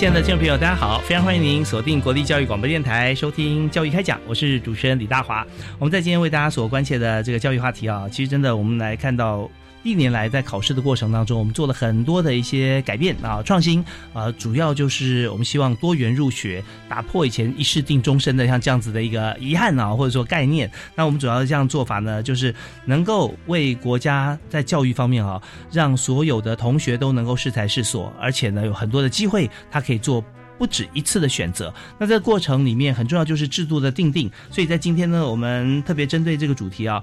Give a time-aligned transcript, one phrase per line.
[0.00, 0.98] 亲爱的听众朋友，大家好！
[1.00, 5.46] 非常欢迎您锁定国立教育广播电台收听《教育开讲》，我是主持人李大华。
[5.78, 9.46] 我们在今天为大家所关切的这个教育话题啊，其实真的，我们来看到。
[9.82, 20.70] 历年来，在考试的过程当中，我们做了很多的一些改变啊，创新啊，主要就是我们希望多元入学，打破以前一试定终身的像这样子的一个遗憾啊，或者说概念。
[20.94, 25.40] 那我们主要的这样做法呢，就是能够为国家在教育方面啊，
[25.72, 30.22] 让所有的同学都能够适才适所，而且呢，有很多的机会，他可以做
[30.58, 31.72] 不止一次的选择。
[31.98, 34.30] 那这个过程里面很重要就是制度的定定。
[34.50, 37.02] 所以在今天呢，我们特别针对这个主题啊。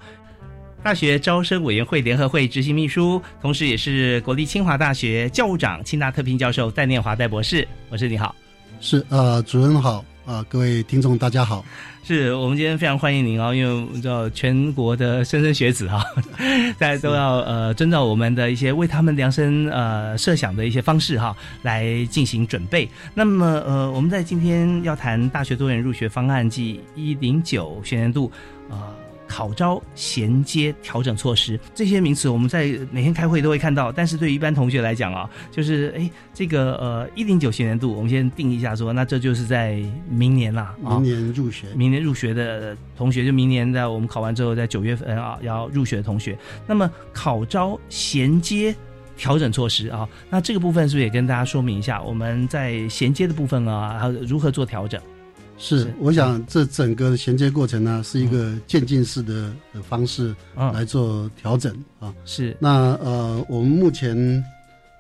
[0.88, 7.68] 大学招生委员会联合会执行秘书，同时也是国立清华大学教务长、清大特聘教授戴念华戴博士。
[7.90, 8.34] 博士你好，
[8.80, 11.66] 是呃，主任好啊，各位听众大家好。
[12.06, 16.06] 是我们今天非常欢迎您哦，因为我们知道全国的莘莘学子哈，
[16.80, 22.88] 大家都要呃遵照我们的一些为他们量身呃设想的一些方式哈来进行准备。
[23.14, 28.32] 那么呃，我们在今天要谈大学多元入学方案暨一零九学年度
[28.70, 28.96] 啊。
[29.28, 33.92] 考招衔接调整措施这些名词，我们在每天开会都会看到。
[33.92, 46.38] 但是对于一般同学来讲啊，就是哎，这个呃一零九学年度，我们先定一下说，那这就是在明年啦，明年入学，明年入学的同学，就明年在我们考完之后，在九月份啊要入学的同学。
[46.66, 48.74] 那么考招衔接
[49.18, 52.02] 调整措施啊，那这个部分是不是也跟大家说明一下？
[52.02, 55.02] 我们在衔接的部分啊，还有如何做调整？
[55.58, 62.14] 是，我想这整个的衔接过程呢，是一个渐进式的的方式来做调整啊。
[62.26, 64.16] 是，那呃，我们目前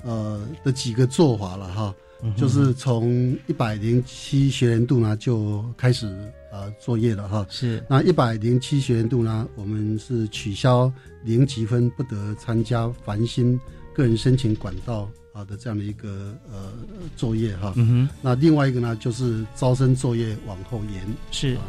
[0.03, 1.93] 呃的几个做法了哈，
[2.35, 6.07] 就是从一百零七学年度呢就开始
[6.51, 7.45] 呃作业了哈。
[7.49, 10.91] 是，那一百零七学年度呢，我们是取消
[11.23, 13.59] 零积分不得参加繁星
[13.93, 15.07] 个人申请管道。
[15.37, 16.73] 好的，这样的一个呃
[17.15, 21.05] 作业哈，嗯哼，那另外一个呢，就是招生作业往后延。
[21.29, 21.53] 是。
[21.57, 21.61] 啊，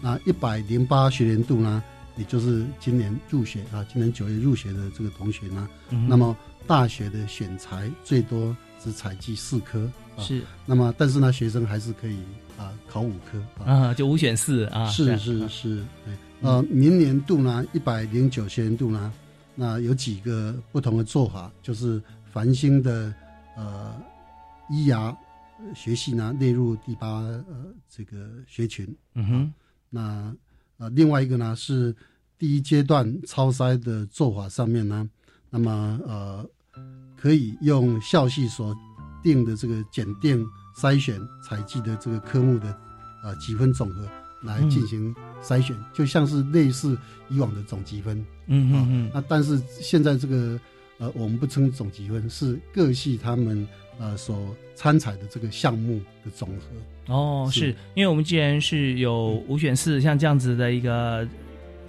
[0.00, 1.84] 那一百零八学年度呢，
[2.16, 5.68] 也就是今年入学啊，今年九月入学的这个同学呢，
[6.08, 6.34] 那么
[6.66, 9.86] 大学的选材最多只采集四科
[10.16, 12.16] 是，那么但是呢，学生还是可以
[12.56, 15.84] 啊考五科啊，就五选四啊，是是是，
[16.40, 19.12] 呃，明年度呢，一百零九学年度呢，
[19.54, 22.00] 那有几个不同的做法，就是。
[22.32, 23.14] 繁星的
[23.58, 23.94] 呃
[24.70, 25.14] 医牙
[25.74, 27.44] 学系呢列入第八呃
[27.90, 29.52] 这个学群，嗯哼，
[29.90, 30.34] 那
[30.78, 31.94] 呃另外一个呢是
[32.38, 35.06] 第一阶段超筛的做法上面呢，
[35.50, 36.48] 那么呃
[37.14, 38.74] 可以用校系所
[39.22, 40.42] 定的这个检定
[40.74, 42.74] 筛选采集的这个科目的
[43.22, 44.08] 呃积分总和
[44.42, 46.96] 来进行筛选，就像是类似
[47.28, 50.58] 以往的总积分，嗯嗯嗯，那但是现在这个。
[51.02, 53.66] 呃，我们不称总积分，是各系他们
[53.98, 57.12] 呃所参采的这个项目的总和。
[57.12, 61.26] 哦，是因为我们既然是有五选四，像这样子的一个。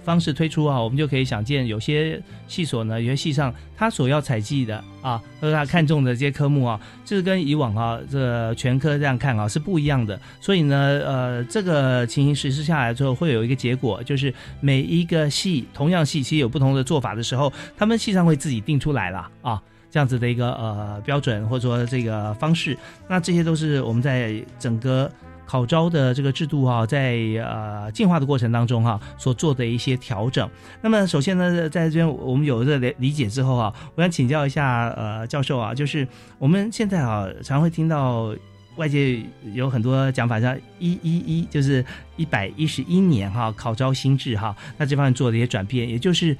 [0.04, 10.20] 方式推出啊，我们就可以想见，有些系所呢，有些系上他所要采集的啊，或者他看中的这些科目啊，这是跟以往啊这全科这样看啊是不一样的。
[10.40, 22.76] 所以呢，呃，这个情形实施下来之后，会有一个结果，就是每一个系同样系其实有不同的做法的时候，他们系上会自己定出来了啊，这样子的一个呃标准或者说这个方式。
[23.08, 25.10] 那这些都是我们在整个。
[25.46, 30.48] 考招的这个制度哈，在呃进化的过程当中哈，所做的一些调整。
[30.80, 36.06] 那么首先呢，在这边我们有这理理解之后啊，我想请教一下呃教授啊，就是
[36.38, 38.34] 我们现在啊常会听到
[38.76, 41.84] 外界有很多讲法，像一一一就是
[42.16, 46.36] 一百一十一年哈考招新制哈，那这方面做的一些转变，也就是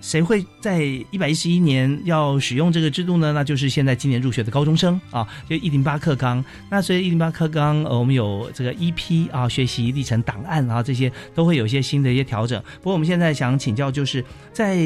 [0.00, 3.32] 谁会在一百一十一年要使用这个制度呢？
[3.32, 6.44] 那就是现在今年入学的高中生啊，就一零八课纲。
[6.70, 12.62] 那所以一零八课纲，呃，我们有这个 EP 啊，学习历程档案啊，这些都会有一些新的一些调整。
[12.76, 14.76] 不过我们现在想请教，就是在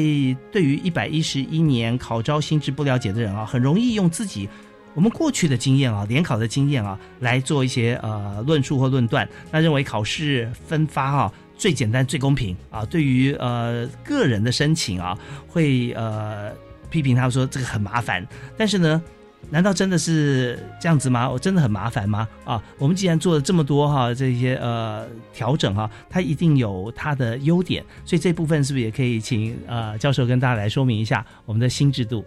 [0.51, 4.49] 对于一百一十一年考招新制不了解的人啊，很容易用自己
[4.95, 9.27] 我们过去的经验啊，联考的经验啊，来做一些呃论述或论断。
[9.51, 11.31] 那认为考试分发啊。
[11.57, 12.83] 最简单、最公平啊！
[12.85, 15.17] 对于呃个人的申请啊，
[15.47, 16.51] 会呃
[16.89, 18.25] 批评他说这个很麻烦。
[18.57, 19.01] 但是呢，
[19.49, 21.29] 难道真的是这样子吗？
[21.29, 22.27] 我真的很麻烦吗？
[22.43, 27.83] 啊，我们既然做了这么多哈这些呃调整哈，它一定有它的优点。
[28.05, 32.25] 所以这部分是不是也可以请呃教授跟大家来说明一下我们的新制度？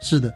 [0.00, 0.32] 是的，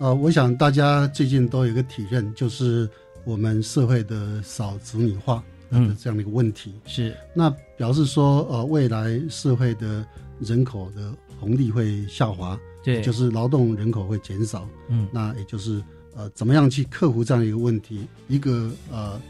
[0.00, 2.88] 呃，我想大家最近都有一个体认，就是
[3.24, 5.42] 我们社会的少子女化。
[5.70, 6.74] 嗯，这样的一个问题。
[6.86, 10.04] 是，那表示说，呃，未来社会的
[10.40, 15.82] 人口的红利会下滑，对，就是劳动人口会减少，嗯，那也就是
[16.14, 18.06] 呃，怎么样去克服这样一个问题？
[18.28, 19.20] 一个呃，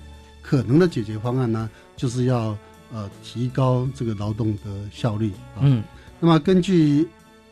[0.43, 2.56] 可能的解决方案呢，就是要
[2.93, 5.83] 呃，提高这个劳动的效率，嗯，
[6.21, 7.09] 那么根据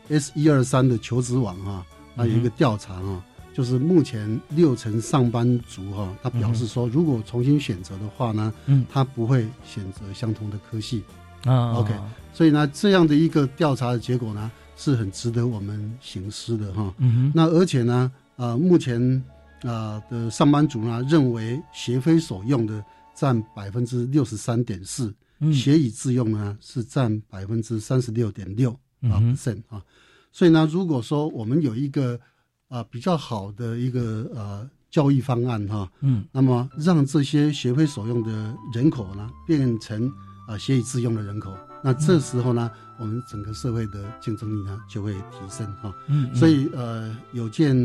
[0.09, 1.85] S 一二三的求职网啊，
[2.15, 3.25] 它有一个调查啊。
[3.55, 11.01] 就是目前六成上班族哈，他表示说，如果重新选择的话呢，嗯，他不会选择相同的科系
[11.45, 11.71] 啊。
[11.75, 11.93] OK，
[12.33, 16.93] 所以呢，这样的一个调查的结果呢，是很值得我们行思的哈。
[16.97, 17.31] 嗯哼。
[17.33, 19.23] 那而且呢，呃，目前
[19.61, 22.83] 啊的上班族呢，认为学非所用的
[23.15, 25.15] 占百分之六十三点四，
[25.53, 28.71] 学以致用呢是占百分之三十六点六
[29.03, 29.81] 啊 percent 啊。
[30.33, 32.19] 所以呢，如果说我们有一个
[32.67, 40.11] 啊，比较好的一个呃教育方案哈，嗯，那么让这些学会所用的人口呢，变成
[40.47, 47.75] 啊学以致用的人口，那这时候呢，我们整个社会的竞争力呢就会提升哈，嗯，所以呃有见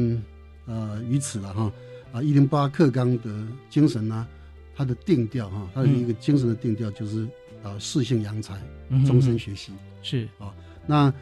[0.64, 1.70] 呃于此了哈，
[2.12, 4.26] 啊一零八课纲的精神呢，
[4.74, 7.28] 它的定调哈，它的一个精神的定调就是
[7.62, 8.58] 啊适性扬才，
[9.06, 9.72] 终身学习。
[10.02, 10.26] 是。
[10.38, 10.54] 啊，
[10.86, 11.12] 那。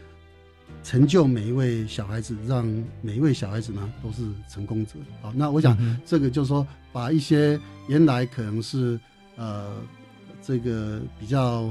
[0.82, 2.64] 成就每一位小孩子，让
[3.02, 4.92] 每一位小孩子呢都是成功者。
[5.20, 5.76] 好，那我想
[6.06, 8.98] 这个就是说，把一些原来可能是
[9.36, 9.76] 呃
[10.40, 11.62] 这个比较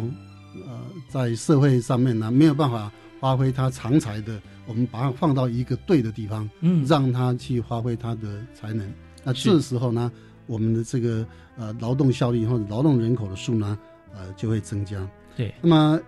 [0.66, 0.80] 呃
[1.10, 8.88] 在社会上面呢没有办法发挥他长才的，我们把它放到一个对的地方，嗯，让他去发挥他的才能。
[9.24, 10.12] 那这时候呢，
[10.46, 11.26] 我们的这个
[11.58, 13.78] 呃劳动效率或者劳动人口的数呢，
[14.14, 14.96] 呃就会增加。
[15.36, 16.00] 对，那么。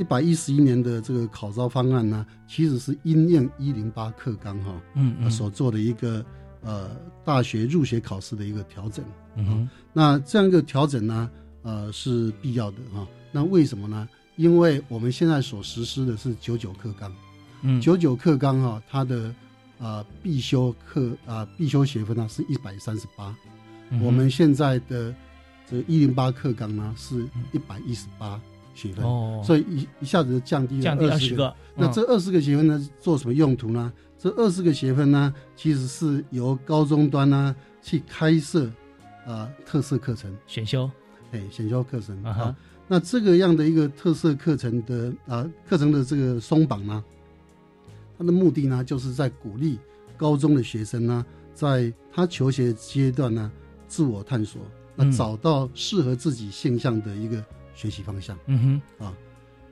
[0.00, 6.24] 一百一十一年的这个考招方案呢，其实是因应一零八课纲哈，嗯，所做的一个
[6.62, 9.04] 呃大学入学考试的一个调整，
[9.36, 11.30] 嗯，那这样一个调整呢，
[11.60, 13.06] 呃是必要的哈。
[13.30, 14.08] 那为什么呢？
[14.36, 17.14] 因为我们现在所实施的是九九课纲，
[17.60, 19.34] 嗯，九九课纲哈，它的
[19.78, 23.36] 啊必修课啊必修学分呢是一百三十八，
[24.00, 25.14] 我们现在的
[25.70, 27.22] 这一零八课纲呢是
[27.52, 28.40] 一百一十八。
[28.80, 29.04] 学分，
[29.44, 31.54] 所以一一下子就降低了二十个。
[31.74, 33.92] 那这二十个学分呢，做什么用途呢？
[34.18, 38.70] 这二十个学分呢，其实是由高中端呢去开设
[39.26, 40.90] 啊特色课程选修，
[41.32, 42.54] 哎，选修课程啊。
[42.86, 47.04] 那这个样的一个特色课程的啊课程的这个松绑呢，
[48.18, 49.78] 它的目的呢，就是在鼓励
[50.16, 51.24] 高中的学生呢，
[51.54, 53.50] 在他求学阶段呢，
[53.88, 54.60] 自我探索，
[54.96, 57.44] 那找到适合自己现象的一个。
[57.80, 59.16] 学习方向，嗯哼啊，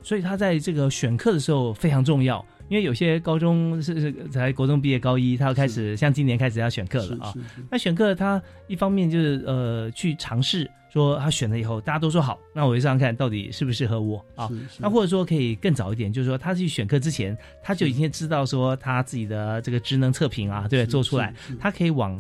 [0.02, 7.34] 所以他在这个选课的时候非常重要，因为有些高中是是才国中毕业高一，他要开始像今年开始要选课了啊。
[7.70, 14.48] 那选课他一方面就是呃去尝试，说他选了以后大家都说好，那我就这样看到底适不适合我啊。
[14.78, 22.18] 那或者说可以更早一点，就是说他去选课之前他就已经知道说他自己的这个职能测评啊，对，做出来，他可以往。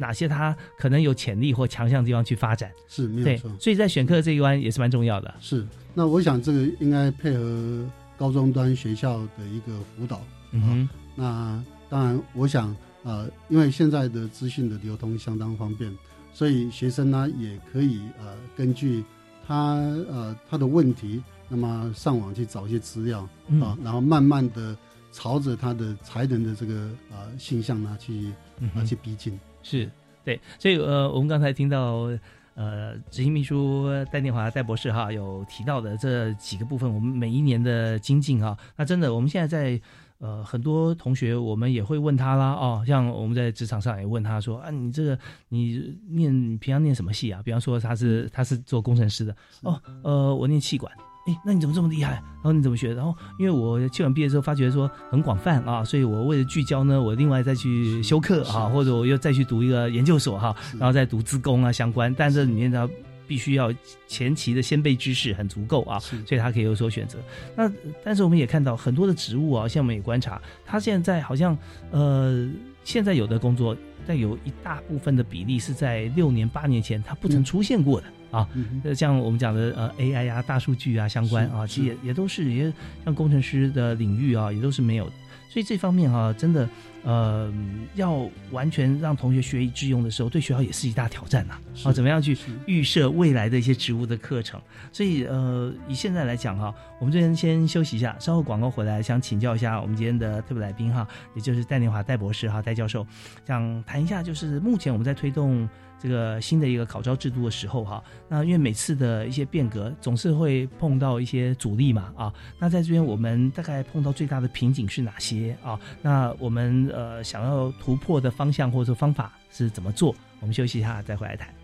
[0.00, 5.32] 哪些他可能有潜力或强项的地方去发展是没有错，所以在选课这一关也是蛮重要的。
[5.38, 5.64] 是，
[5.94, 10.20] 那我想这个应该配合高中端学校的一个辅导。
[10.52, 15.94] 嗯哼，那当然，我想呃，因为现在的资讯的流通相当方便，
[16.32, 19.04] 所以学生呢也可以呃根据
[19.46, 19.74] 他
[20.08, 23.20] 呃他的问题，那么上网去找一些资料
[23.60, 24.76] 啊，然后慢慢的
[25.12, 28.32] 朝着他的才能的这个呃形象呢去
[28.74, 29.38] 啊去逼近。
[29.62, 29.90] 是
[30.24, 32.08] 对，所以呃，我们刚才听到
[32.54, 39.80] 呃，执行秘书戴念华戴博士哈有提到的这几个部分，我们每一年的精进哈，那真的我们现在在
[40.18, 47.40] 呃很多同学，我们也会问他啦哦，像我们在职场上也问他说啊，你这个你念平常念什么系啊？
[47.42, 50.92] 比方说他是他是做工程师的哦，呃，我念气管。
[51.30, 52.12] 哎，那你怎么这么厉害？
[52.12, 52.92] 然后你怎么学？
[52.94, 62.12] 然后因为我去完毕业之后，发觉说很广泛啊，所以我为了聚焦呢，我另外再去修课啊，或者我又再去读一个研究所哈，然后再读资工啊相关。
[62.16, 62.88] 但这里面呢，
[63.28, 63.72] 必须要
[64.08, 67.18] 前期的先辈知识很足够啊，所以他可以有所选择。
[67.54, 67.70] 那
[68.02, 71.56] 但是我们也看到很多的植物啊，像我们也观察，它现在好像
[71.90, 72.48] 呃，
[72.82, 78.06] 现在有的工作，但有一大部分的比例是在六年八年前它不曾出现过的。
[78.30, 78.48] 啊，
[78.82, 82.72] 那像我们讲的呃 AI 啊、大数据啊相关啊，其实也也都是也
[83.04, 85.12] 像工程师的领域啊，也都是没有的。
[85.48, 86.68] 所以这方面哈，真的
[87.02, 87.52] 呃，
[87.96, 91.58] 要完全让同学学以致用的时候，对学校也是一大挑战呐。
[91.82, 94.60] 啊，怎么样去预设未来的一些职务的课程？
[94.92, 103.04] 所以呃，以现在来讲哈，我们这边先休息一下，稍后广告回来，想请教一下我们今天的特别来宾哈，也就是戴念华戴博士哈，戴教授，
[103.44, 105.68] 想谈一下就是目前我们在推动。
[106.02, 115.78] 这个新的一个考招制度的时候，哈，那因为每次的一些变革总是会碰到一些阻力嘛，啊，那在这边我们大概碰到最大的瓶颈是哪些啊？
[116.00, 120.14] 那我们呃想要突破的方向或者说方法是怎么做？
[120.40, 121.59] 我们休息一下再回来谈。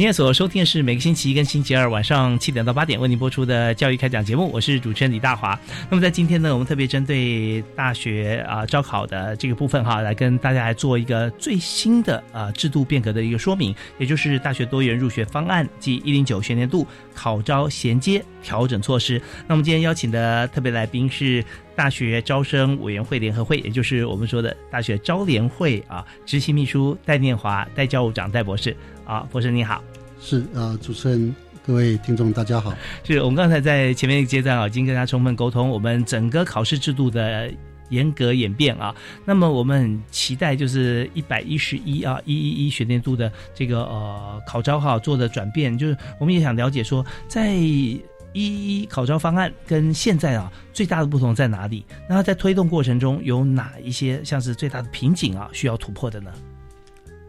[0.00, 5.60] 您所收听的是每个星期一跟星期二晚上七点到八点为您播出的教育开讲节目，我是主持人李大华。
[5.90, 19.20] 那么在今天呢，我们特别针对大学啊招考的这个部分哈，来跟大家来做一个最新的啊制度变革的一个说明，也就是大学多元入学方案及一零九学年度考招衔接调整措施。
[19.46, 21.44] 那么今天邀请的特别来宾是
[21.76, 28.74] 大学招生委员会联合会，也就是我们说的大学招联会啊执行秘书戴念华戴教务长戴博士。
[29.04, 29.82] 啊，博士你好，
[30.20, 31.34] 是啊，主持人，
[31.66, 37.50] 各位听众大家好，是我们刚才在前面一个阶段啊，已经跟大家充分沟通我们整个考试制度的
[37.88, 48.00] 严格演变啊，那么我们很期待就是一百一十一啊一一一学年度的这个呃考招哈做的转变，就是我们也想了解说，在一
[48.32, 51.84] 一考招方案跟现在啊最大的不同在哪里？
[52.08, 56.30] 那在推动过程中有哪一些像是最大的瓶颈啊需要突破的呢？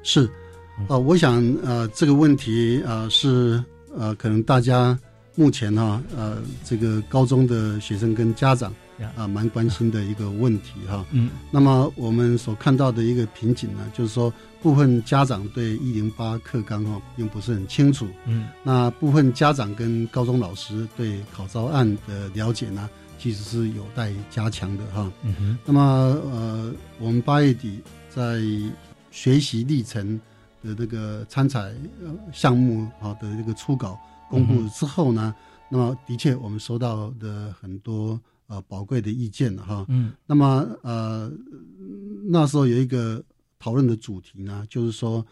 [0.03, 0.29] 是。
[0.87, 3.63] 啊，我想呃，这个问题啊是
[3.95, 4.97] 呃，可能大家
[5.35, 8.73] 目前哈呃，这个高中的学生跟家长
[9.15, 11.05] 啊蛮关心的一个问题哈。
[11.11, 11.29] 嗯。
[11.51, 18.07] 那么我们所看到的一个瓶颈呢，就是说部分家长对一零八课纲哈并不是很清楚。
[18.25, 18.47] 嗯。
[18.63, 25.11] 那部分家长跟高中老师对考招案的了解呢，其实是有待加强的哈。
[25.21, 25.57] 嗯哼。
[25.63, 25.81] 那么
[26.31, 28.41] 呃，我们八月底在
[29.11, 30.19] 学习历程。
[30.63, 31.73] 的这个参采
[32.31, 33.99] 项目啊的这个初稿
[34.29, 35.33] 公布之后呢，
[35.69, 39.85] 那么的确我们收到的很多呃宝贵的意见哈。
[39.89, 40.13] 嗯。
[40.25, 41.31] 那么呃
[42.29, 43.23] 那时候有一个
[43.59, 45.25] 讨论的主题呢，就是说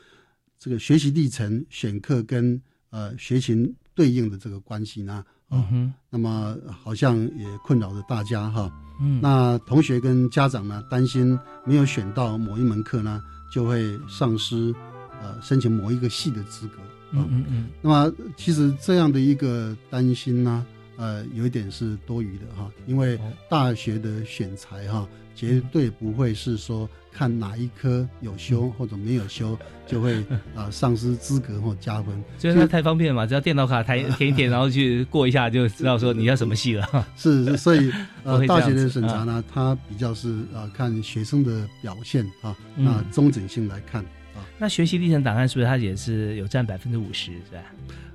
[0.58, 5.68] 这个学习历程选课跟呃学情对应的这个关系呢，啊，
[6.10, 8.72] 那么好像也困扰着大家哈。
[9.00, 9.22] 嗯。
[9.22, 13.22] 那同学跟家长呢担心没有选到某一门课呢，
[13.54, 14.74] 就会丧失。
[15.22, 16.76] 呃，申请某一个系的资格
[17.12, 20.66] 嗯嗯嗯，那么其实这样的一个担心呢，
[20.98, 23.32] 呃，有一点是多余的哈，因为哦。
[23.50, 29.58] 大学的选材哈，绝对不会是说看哪一科有修或者没有修
[29.88, 30.24] 就会
[30.56, 32.24] 啊、丧失资格或加分。
[32.38, 37.08] 就是它太方便了嘛，只要电脑卡填填一填，然后去过一下就知道说你要什么系了。
[37.18, 37.92] 是，是所以
[38.24, 42.86] 呃，大学的审查呢，它比较是呃看学生的表现啊，嗯。
[42.86, 44.19] 那中整性来看啊，
[44.58, 47.64] 那学习历程档案是不是它也是有占百分之五十，是吧？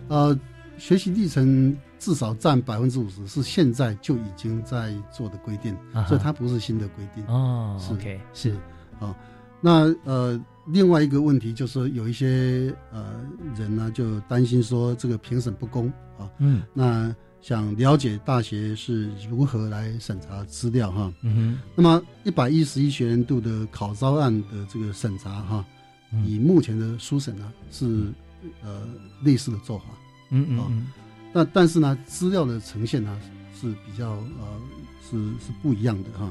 [0.09, 0.39] 呃，
[0.79, 7.25] 学习历程至少占百分之五十，是现在就已经在做的规定，啊所以它不是新的规定。
[7.27, 8.57] 哦是，OK，是
[9.01, 9.17] 啊，
[9.61, 13.21] 那呃，另外一个问题就是有一些呃
[13.57, 15.89] 人呢就担心说这个评审不公
[16.19, 21.13] 啊，嗯那想了解大学是如何来审查资料哈。
[21.23, 25.65] 嗯哼那么一百一十一学年度的考招案的这个审查哈，哼，
[26.27, 28.13] 以目前的书审呢是
[28.63, 28.83] 呃
[29.23, 29.85] 类似的做法，
[30.31, 30.87] 嗯嗯嗯
[31.33, 33.19] 那但是呢资料的呈现呢
[33.61, 34.61] 是比较呃
[35.03, 36.31] 是是不一样的哈。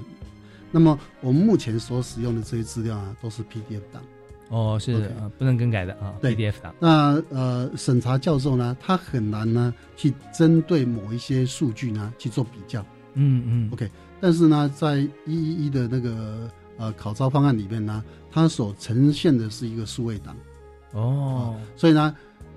[0.71, 4.01] 那么我们目前所使用的这些资料啊都是 PDF 档。
[4.49, 12.85] 哦是呃不能更改的啊对，PDF 档，那呃，审查教授呢，他很难呢去针对某一些数据呢去做比较。
[13.15, 13.89] 嗯嗯 OK，
[14.21, 20.35] 但是呢，在一一一的那个呃考招方案里面呢，它所呈现的是一个数位档，
[20.93, 21.55] 哦。
[21.75, 22.15] 所以呢，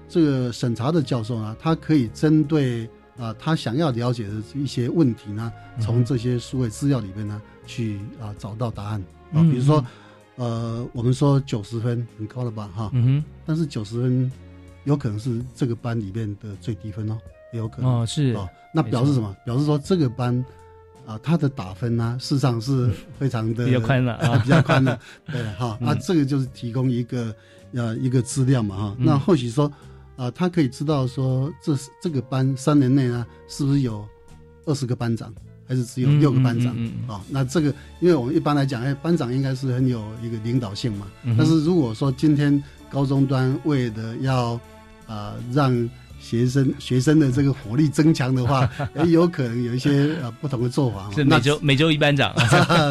[0.09, 9.01] 这个审查的教授呢，他可以针对啊、他想要了解的一些问题呢，从这些数位资料里面呢去啊、找到答案。
[9.33, 9.85] 啊，嗯比如说
[10.37, 13.25] 呃，我们说九十分很高了吧哈，嗯哼。
[13.45, 14.31] 但是九十分
[14.85, 17.19] 有可能是这个班里面的最低分哦，
[17.53, 17.91] 也有可能。
[17.91, 18.33] 哦是。
[18.35, 18.49] 哦。
[18.73, 19.35] 那表示什么？
[19.45, 20.45] 表示说这个班
[21.07, 24.99] 啊，他的打分呢，事实上是非常的比较宽了啊比较宽的。
[25.31, 27.35] 对哈，那啊，这个就是提供一个
[27.73, 28.97] 呃一个资料嘛哈。
[28.99, 29.71] 嗯那或许说
[30.17, 34.05] 啊，他可以知道说这这个班三年内呢，是不是有
[34.65, 35.33] 二十个班长，
[35.69, 36.75] 还是只有六个班长？
[36.77, 41.07] 嗯嗯嗯啊，那这个，因为我们一般来讲，哎，班长应该是很有一个领导性嘛。
[41.23, 44.59] 嗯但是如果说今天高中端为了要
[45.07, 45.73] 啊、让
[46.27, 48.69] 学生学生的这个火力增强的话，
[49.05, 51.09] 也有可能有一些呃不同的做法。
[51.15, 52.35] 是那每周每周一班长，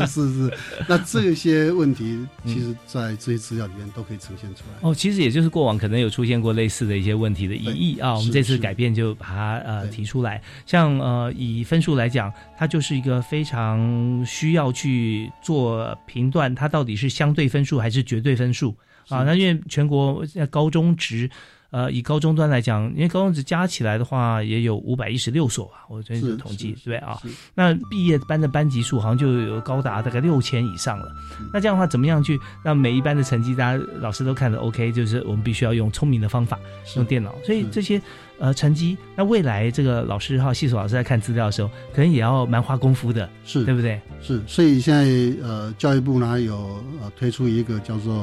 [0.07, 0.53] 是 是，
[0.87, 4.79] 那这些问题嗯其实，在这些资料里面都可以呈现出来。
[4.79, 10.41] 哦，其实也就是过往可能有出现过类似的一些问题的疑义啊，我们是这次改变就把它呃提出来。
[10.65, 18.73] 像呃以分数来讲，它就是一个非常需要去做评断，它到底是相对分数还是绝对分数
[19.09, 19.23] 啊？
[19.23, 21.29] 那因为全国在高中职。
[21.75, 27.21] 呃，以高中端来讲，因为高中职加起来的话也有五百一十六所吧，我最近是统计，对不对啊？
[27.53, 31.11] 那毕业班的班级数好像就有高达大概六千以上了。
[31.51, 34.89] 那这样的话，怎么样去让每一班的成绩大家老师都看得 OK？
[34.93, 36.57] 就是我们必须要用聪明的方法，
[36.95, 37.35] 用电脑。
[37.43, 38.01] 所以这些
[38.39, 43.99] 呃成绩，那未来这个老师哈系所老师在看资料的时候，可能也要蛮花功夫的，是对不对？
[44.21, 45.03] 是，所以现在
[45.45, 46.55] 呃，教育部呢有
[47.01, 48.13] 呃推出一个叫做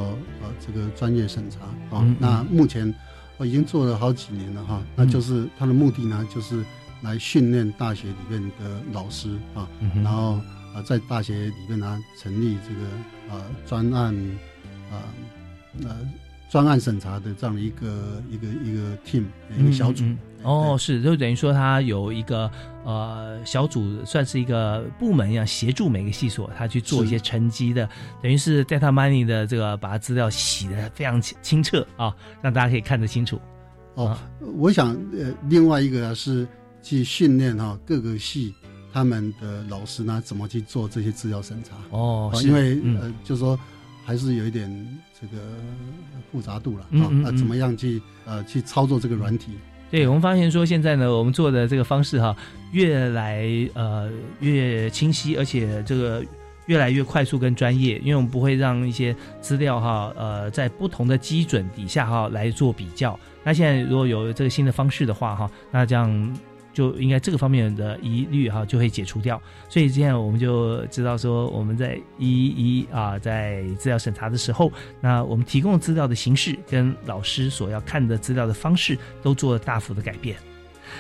[0.41, 1.59] 呃这个专业审查
[1.95, 2.91] 啊、嗯嗯那目前
[3.39, 6.65] 我已经做了好几年了哈，那就是它的目的呢，就是
[7.03, 10.41] 来训练大学里面的老师啊，然后
[10.75, 14.15] 啊、在大学里面呢成立这个啊专案
[14.91, 15.05] 啊
[15.83, 15.99] 呃
[16.51, 19.25] 专案审查的这样的一个一个一个 team
[19.59, 20.05] 一个小组。
[20.43, 22.51] 哦，是，就等于说他有一个
[22.85, 27.89] 呃小组，算是一个部门一样，协助每个系所他去做一些成绩的，
[28.23, 33.41] 等于是 data mining 的这个把资料洗的非常清清澈啊，让大家可以看得清楚。
[33.95, 34.19] 哦啊，
[34.57, 36.47] 我想呃，另外一个呢是
[36.83, 38.55] 去训练哈、各个系
[38.93, 41.77] 他们的老师呢怎么去做这些资料审查。
[41.91, 43.59] 哦，是因为、嗯呃，就说
[44.05, 44.69] 还是有一点
[45.21, 45.43] 这个
[46.31, 49.53] 复杂度了啊、嗯嗯嗯那怎么样去呃去操作这个软体？
[49.93, 52.35] 对，我们发现说现在呢，我们做的这个方式哈，
[52.71, 56.25] 越来呃越清晰，而且这个
[56.65, 63.21] 越来越快速跟专业，因为我们不会让一些资料哈呃在不同的基准底下哈来做比较。
[63.45, 66.39] 那现在如果有这个新的方式的话哈，那这样
[66.73, 69.41] 就应该这个方面的疑虑哈就会解除掉。
[69.69, 80.37] 所以这样我们就知道说我们在一一啊在资料审查的时候，那我们提供资料的形式跟老师所要看的资料的方式都做了大幅的改变。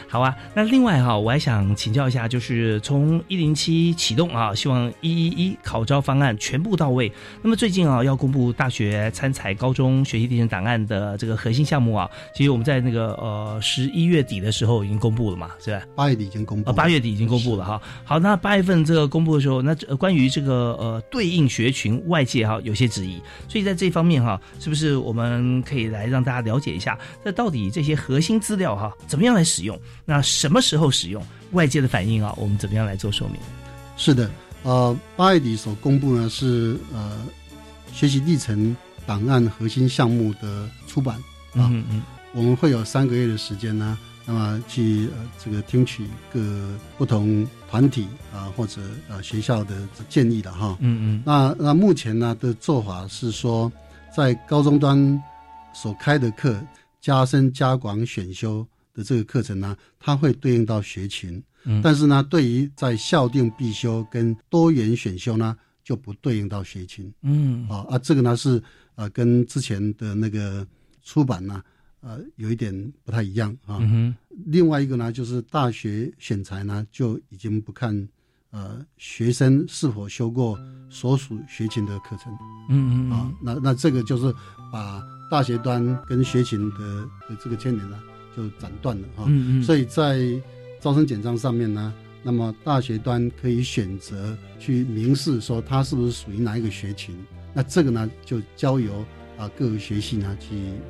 [0.08, 7.10] 好啊，那另外哈，我还想请教一下，就是从一零七启动啊，希望一一一考招方案全部到位。
[7.42, 15.82] 那么最近啊，要公布大学参采高中学习历程档案的这个核心项目啊，其实我们在那个呃十一月底的时候已经公布了嘛，是吧？
[15.94, 17.80] 八月底已经公布啊，八月底已经公布了哈。
[18.04, 29.78] 好，那八月份这个公布的时候，那关于这个呃对应学群，外界哈有些质疑，所以在这方面哈，是不是我们可以来让大家了解一下，那到底这些核心资料哈怎么样来使用？
[30.04, 31.22] 那什么时候使用？
[31.52, 33.36] 外界的反应啊，我们怎么样来做说明？
[33.96, 34.30] 是的，
[34.62, 37.22] 呃，八月底所公布呢是呃
[37.92, 38.74] 学习历程
[39.06, 41.16] 档案核心项目的出版
[41.52, 46.40] 啊，嗯嗯，我们会有三个月的时间呢，那么去呃这个听取各
[46.96, 53.70] 不同团体啊或者呃学校的建议的哈，嗯嗯，那那目前呢的做法是说，
[54.16, 55.22] 在高中端
[55.74, 56.58] 所开的课
[56.98, 58.66] 加深加广选修。
[58.94, 68.62] 的这个课程呢，它会对应到学群，嗯，但是呢，对于在校定必修跟多元选修呢，就不对应到学群，嗯，啊啊，这个呢是
[68.94, 70.66] 呃跟之前的那个
[71.02, 71.62] 出版呢，
[72.00, 73.78] 呃有一点不太一样啊。
[73.80, 74.14] 嗯
[74.46, 78.08] 另外一个呢，就是大学选材呢就已经不看
[78.50, 82.32] 呃学生是否修过所属学群的课程，
[82.70, 83.10] 嗯嗯。
[83.10, 84.34] 啊，那那这个就是
[84.72, 87.98] 把大学端跟学群的的这个牵连呢。
[88.36, 90.18] 就斩断了哈，嗯嗯，所以在
[90.80, 91.92] 招生简章上面呢，
[92.22, 97.14] 那么大学端可以选择去明示说它是不是属于哪一个学群，
[97.54, 99.04] 那这个呢就交由
[99.36, 100.48] 啊各个学系呢去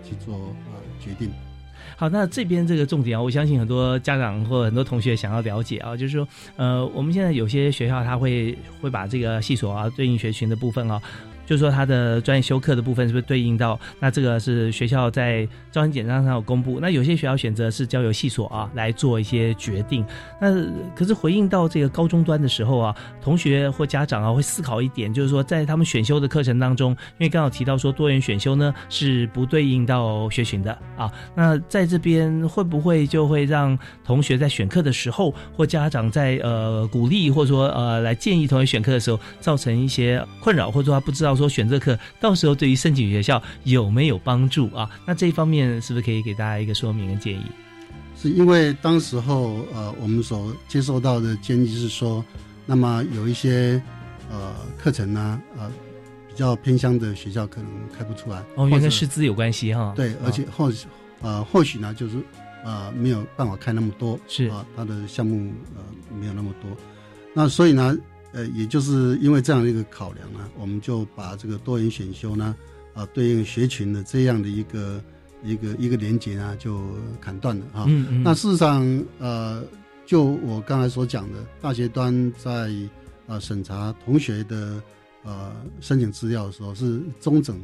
[0.09, 1.31] 去做啊决定。
[1.96, 6.26] 好，那这边这个重点啊，我相信很多家长或很多同学想要了解啊，就是说，
[6.57, 11.02] 呃，我们现在有些学校他会会把这个系所啊对应学群的部分啊。
[11.52, 13.78] 就是说，他的专业修课的部分是不是对应到？
[14.00, 16.80] 那这个是学校在招生简章上有公布。
[16.80, 20.02] 那有些学校选择是交由系所啊来做一些决定。
[20.40, 20.64] 那
[20.96, 31.12] 可是回应到这个高中端的时候啊，同学或家长啊会思考一点，就是说在他们选修的课程当中，因为刚好提到说多元选修呢是不对应到学群的啊。
[31.34, 41.41] 那在这边会不会就会让同学在选课的时候，或家长在呃鼓励或者说呃来建议同学选课的时候，造成一些困扰，或者说他不知道？
[41.48, 44.88] 选择课到时候对于申请学校有没有帮助啊？
[45.07, 47.42] 那这一方面是不是可以给大家一个说明跟建议？
[48.16, 52.24] 是因为当时候呃，我们所接受到的建议是说，
[52.66, 53.83] 那么有一些
[54.31, 55.70] 呃课程呢，呃
[56.28, 59.92] 比较偏乡的学校可能开不出来，哦，因为跟师资有关系哈。
[59.96, 60.72] 对，而且或
[61.20, 62.16] 呃或许呢，就是
[62.64, 65.83] 呃没有办法开那么多，是啊，他的项目呃
[66.16, 66.70] 没有那么多，
[67.35, 67.96] 那所以呢。
[68.32, 72.56] 呃，也就是因为这样的一个考量呢，我们就把这个多元选修呢，
[72.94, 75.02] 啊，对应学群的这样的一个
[75.44, 76.82] 一个一个连接啊，就
[77.20, 77.84] 砍断了啊。
[77.88, 78.22] 嗯嗯。
[78.22, 79.62] 那事实上，呃，
[80.06, 82.72] 就我刚才所讲的，大学端在
[83.26, 84.82] 呃审查同学的
[85.22, 87.60] 呃申请资料的时候，是中整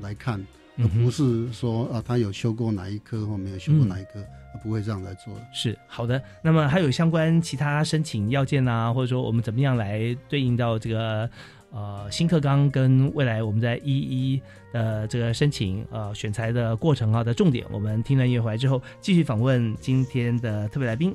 [0.00, 0.44] 来看，
[0.78, 4.24] 而不是说啊他有修过哪一科或没有修过哪一科。
[4.62, 6.20] 不会这样来做，是好的。
[6.42, 11.28] 那么还有相关其他申请要件啊，或者说我们怎么样来对应到这个
[11.70, 21.14] 呃新课纲跟未来我们在一一的这个申请呃选材的过程啊的重点，我们听了音乐回来之后，继续访问今天的特别来宾，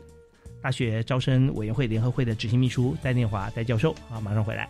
[0.61, 4.67] 大学招生委员会联合会的执行秘书戴念华戴教授啊，马上回来。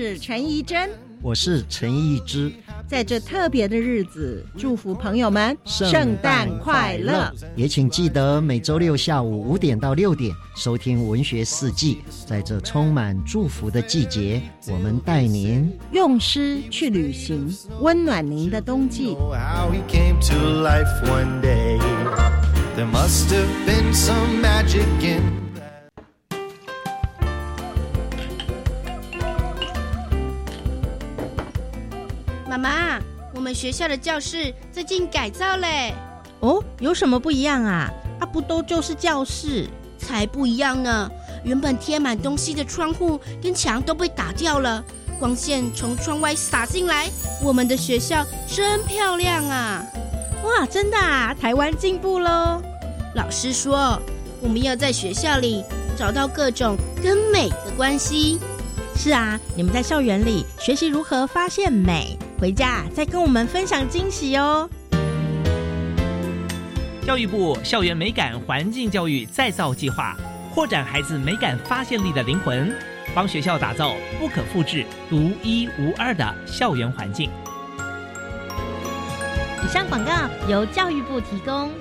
[0.00, 0.88] 是陈怡珍，
[1.20, 2.52] 我是陈义之。
[2.86, 7.34] 在这特别的日子，祝福朋友们圣诞快乐！
[7.56, 11.98] 也请记得每周六下午五点到六点收听《文学四季》。
[12.28, 19.16] 在这充满祝福的季节，我们带您用诗去旅行，温暖您的冬季。
[33.58, 35.92] 学校的教室最近改造嘞。
[36.38, 37.90] 哦，有什么不一样啊？
[38.20, 39.66] 啊，不都就是教室？
[39.98, 41.10] 才不一样呢！
[41.42, 44.84] 原本贴满东西的窗户跟墙都被打掉了，
[45.18, 47.10] 光线从窗外洒进来。
[47.42, 49.84] 我们的学校真漂亮啊！
[50.44, 51.34] 哇，真的啊！
[51.34, 52.62] 台湾进步喽！
[53.16, 54.00] 老师说，
[54.40, 55.64] 我们要在学校里
[55.96, 58.38] 找到各种跟美的关系。
[58.94, 62.16] 是啊，你们在校园里学习如何发现美。
[62.40, 64.70] 回家再跟我们分享惊喜哦！
[67.04, 70.16] 教育部校园美感环境教育再造计划，
[70.54, 72.72] 扩展孩子美感发现力的灵魂，
[73.12, 77.28] 帮学校打造不可复制、独一无二的校园环境。
[79.64, 80.12] 以上广告
[80.48, 81.72] 由教育部提供。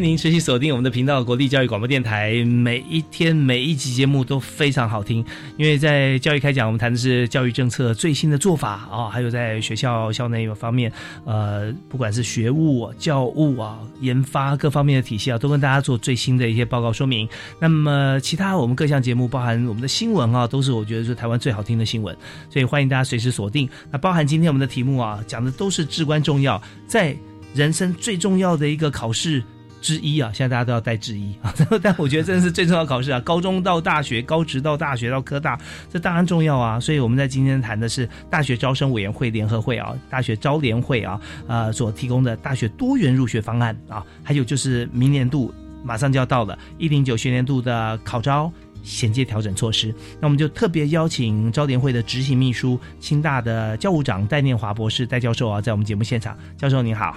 [0.00, 2.42] 您持续锁定我们的频道——国立教育广播电台。
[2.44, 5.22] 每一天每一集节目都非常好听，
[5.58, 10.90] 因为在教育开讲，我们谈的是教育政策最新的做法啊，还有在学校校内方面，
[11.26, 17.28] 呃，不管是学务、教务啊、研发各方面的体系啊，都跟大家做最新的一些报告说明。
[17.60, 22.16] 那么，其他我们各项节目，包含我们的新闻啊，都是我觉得是台湾最好听的新闻，
[22.48, 23.68] 所以欢迎大家随时锁定。
[23.90, 27.14] 那包含今天我们的题目啊，讲的都是至关重要，在
[27.54, 29.42] 人生最重要的一个考试。
[29.80, 35.58] 之一啊，现在大家都要带之一啊， 但我觉得真的是最重要考试啊，高中到大学，高职到大学到科大，
[35.90, 36.78] 这当然重要啊。
[36.78, 57.16] 所以我们在今天谈的是大学招生委员会联合会啊，大学招联会啊，呃所提供的大学多元入学方案啊，还有就是明年度马上就要到了一零九学年度的考招衔接调整措施，那我们就特别邀请招联会的执行秘书、清大的教务长戴念华博士戴教授啊，在我们节目现场，教授您好。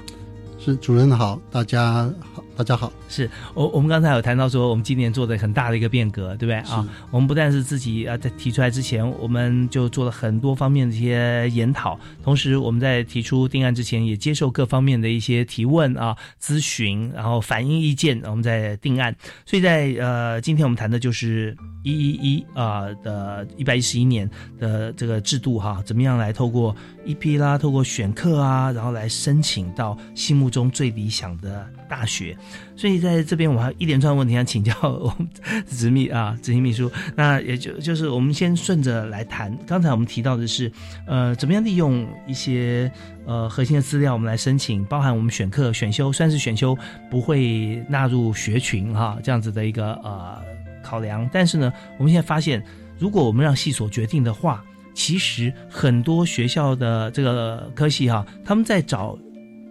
[0.60, 2.10] 是主任好，大家，
[2.55, 2.93] 大家好。
[3.09, 6.87] 是我我们刚才有谈到说，我们今年做的很大的一个变革，对不对啊？
[7.09, 19.15] 我们不但是自己啊，在提出来之前，我们就做了很多方面的一些研讨，同时我们在提出定案之前，也接受各方面的一些提问啊、咨询，然后反映意见，我们在定案。
[19.45, 30.53] 所以在呃，今天我们谈的就是一一一啊的一百一十一年的这个制度哈，怎么样来透过一批啦，透过选课啊，然后来申请到心目。
[30.53, 32.37] 中最理想的大学，
[32.75, 35.27] 所以在这边我还一连串问题想请教我们
[35.67, 36.91] 执秘啊执行秘书。
[37.15, 39.57] 那也就就是我们先顺着来谈。
[39.65, 40.71] 刚才我们提到的是，
[41.07, 42.91] 呃，怎么样利用一些
[43.25, 46.77] 呃核心的资料，我们来申请，包含我们选课选修，算是选修
[47.09, 50.39] 不会纳入学群哈这样子的一个呃
[50.83, 51.27] 考量。
[51.33, 52.63] 但是呢，我们现在发现，
[52.99, 54.63] 如果我们让系所决定的话，
[54.93, 59.17] 其实很多学校的这个科系哈，他们在找。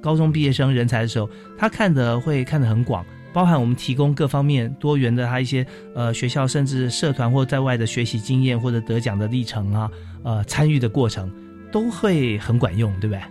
[0.03, 9.89] 高中毕业生人才的时候，他看的会看得很广，包含我们提供各方面多元的他一些呃学校甚至社团或在外的学习经验或者得奖的历程啊，
[10.25, 11.33] 呃参与的过程
[11.71, 13.23] 都会很管用，对不对？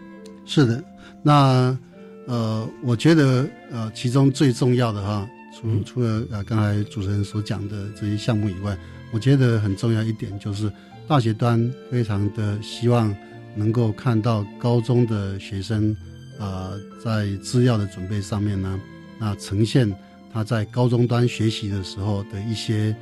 [0.45, 0.81] 是的，
[1.21, 1.77] 那
[2.25, 8.77] 呃我觉得呃其中最重要的哈，除除了呃刚才主持人所讲的这些项目以外，
[9.11, 10.71] 我觉得很重要一点就是
[11.07, 13.13] 大学端非常的希望
[13.55, 15.95] 能够看到高中的学生。
[16.39, 18.81] 呃，在资料的准备上面呢，
[19.19, 19.87] 那呈现
[20.33, 22.95] 他在高中端学习的时候的一些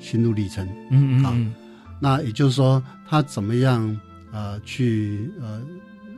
[0.00, 0.66] 心路历程。
[0.90, 1.54] 嗯嗯嗯。
[2.00, 4.00] 那也就是说，他怎么样
[4.32, 5.60] 呃去呃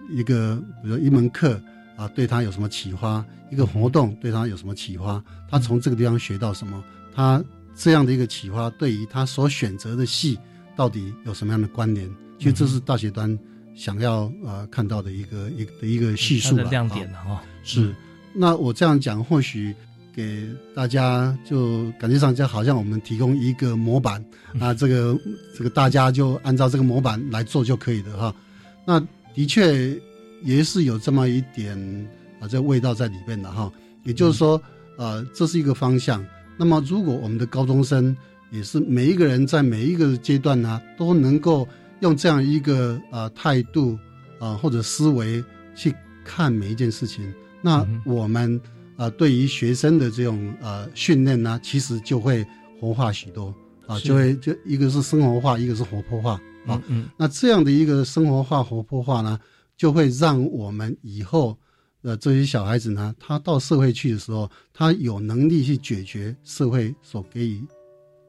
[0.09, 1.61] 一个比如一门课
[1.97, 5.21] 啊对他有什么启发，一个活动对他有什么启发，
[5.51, 6.81] 他从这个地方学到什么，
[7.13, 7.43] 他
[7.75, 10.39] 这样的一个启发对于他所选择的系
[10.79, 12.09] 到底有什么样的关联？
[12.39, 13.39] 其实这是大学端
[13.75, 17.43] 想要呃看到的一个一的一个叙述的亮点了哈。
[17.65, 17.95] 是，
[18.33, 19.75] 那我这样讲或许。
[20.15, 24.21] 给大家就感觉上就好像我们提供一个模板
[24.59, 25.17] 啊，这个
[25.57, 28.35] 这个大家就按照这个模板来做就可以的哈。
[28.85, 28.99] 那
[29.33, 29.97] 的确
[30.43, 31.79] 也是有这么一点
[32.41, 33.71] 啊，这味道在里面的哈。
[34.03, 34.61] 也就是说，
[34.97, 36.27] 呃，这是一个方向。
[36.59, 38.17] 那么，如果我们的高中生
[38.51, 41.67] 也是每一个人在每一个阶段呢，都能够
[42.01, 43.99] 用这样一个呃态度
[44.39, 45.43] 啊或者思维
[45.75, 47.33] 去看每一件事情，
[47.63, 48.61] 那我们。
[48.99, 52.45] 啊，对于学生的这种呃训练呢，其实就会
[52.81, 53.55] 活化许多
[53.87, 56.33] 啊，就会就一个是生活化，一个是活泼化
[56.67, 56.83] 啊。
[56.89, 59.39] 嗯，那这样的一个生活化、活泼化呢，
[59.77, 61.57] 就会让我们以后
[62.03, 67.65] 呃这些小孩子呢，他到社会去的时候，他有能力去解决社会所给予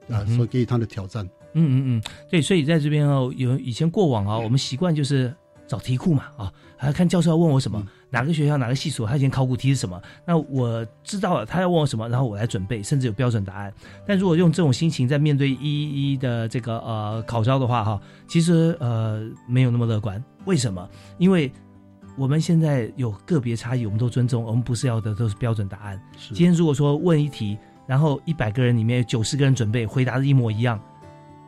[0.10, 1.26] 啊所给予他的挑战。
[1.54, 5.34] 嗯嗯嗯，对，所以在这边哦，有以前过往啊，我们习惯就是
[5.68, 7.86] 找题库嘛啊，还看教授要问我什么。
[8.12, 10.02] 哪个学校哪个系所，他以前考古题是什么？
[10.26, 13.72] 那我知道了，他要问我什么，然后我来准备，甚至有标准答案。
[14.08, 20.24] 但如果用这种心情在面对一一的这个呃考招的话，哈，其实呃没有那么乐观。
[20.46, 20.90] 为什么？
[21.20, 21.52] 因为
[22.18, 26.02] 我们现在有个别差异，我们都尊重，我们不是要的都是标准答案。
[26.18, 27.56] 今天如果说问一题，
[27.90, 30.80] 然后一百个人里面有九十个人准备回答的一模一样。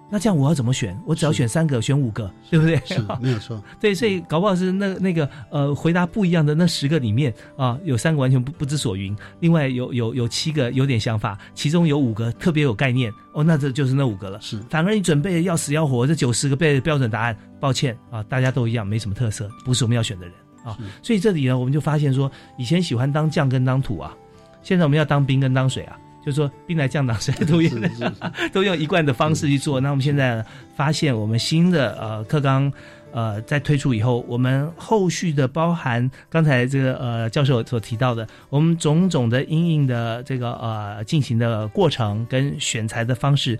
[0.09, 0.99] 那这样我要怎么选？
[1.05, 2.81] 我只要选三个，选五个，对不对？
[2.83, 3.63] 是，没有错。
[3.79, 14.41] 对，所以搞不好是那那个呃，回答不一样的那十个里面啊，有三个完全不不知所云，另外有有有七个有点想法，其中有五个特别有概念哦，那这就是那五个了。
[14.41, 20.75] 是，反而你准备要死要活，这九十个背标准答案，抱歉啊，大家都一样，没什么特色，不是我们要选的人啊。
[21.03, 24.13] 所以这里呢，我们就发现说，以前喜欢当将跟当土啊，
[24.61, 25.97] 现在我们要当兵跟当水啊。
[26.25, 27.71] 就是说，兵来将挡，水来土掩，
[28.53, 29.79] 都用一贯的方式去做。
[29.81, 32.71] 那我们现在发现，我们新的呃课纲
[33.11, 43.57] 呃在推出以后，我们后续的包含刚才这个呃教授所提到的，我们种种的阴影的这个呃进行的过程跟选材的方式，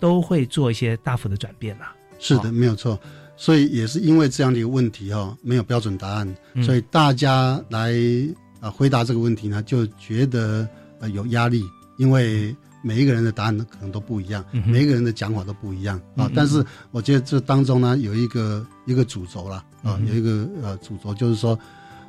[0.00, 1.94] 都会做一些大幅的转变啦。
[2.18, 2.98] 是的，没有错。
[3.36, 7.94] 所以也是因为这样的一个问题哈，没有标准答案，所以大家来
[8.60, 10.68] 啊回答这个问题呢，就觉得
[11.00, 11.64] 呃有压力。
[12.00, 16.30] 因为每一个人的答案可能都不一样，每一个人的讲法都不一样啊。
[16.34, 21.58] 但是我觉得这当中呢，有一个一个主轴了啊，有一个呃主轴，就是说，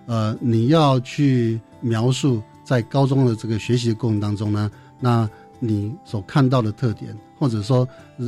[0.05, 7.85] 呃，你要去描述在高中的这个学习的过程当中呢，那你所看到的特点，或者说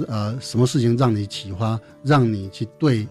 [0.10, 3.08] 呃什么事情让你启发，让你去对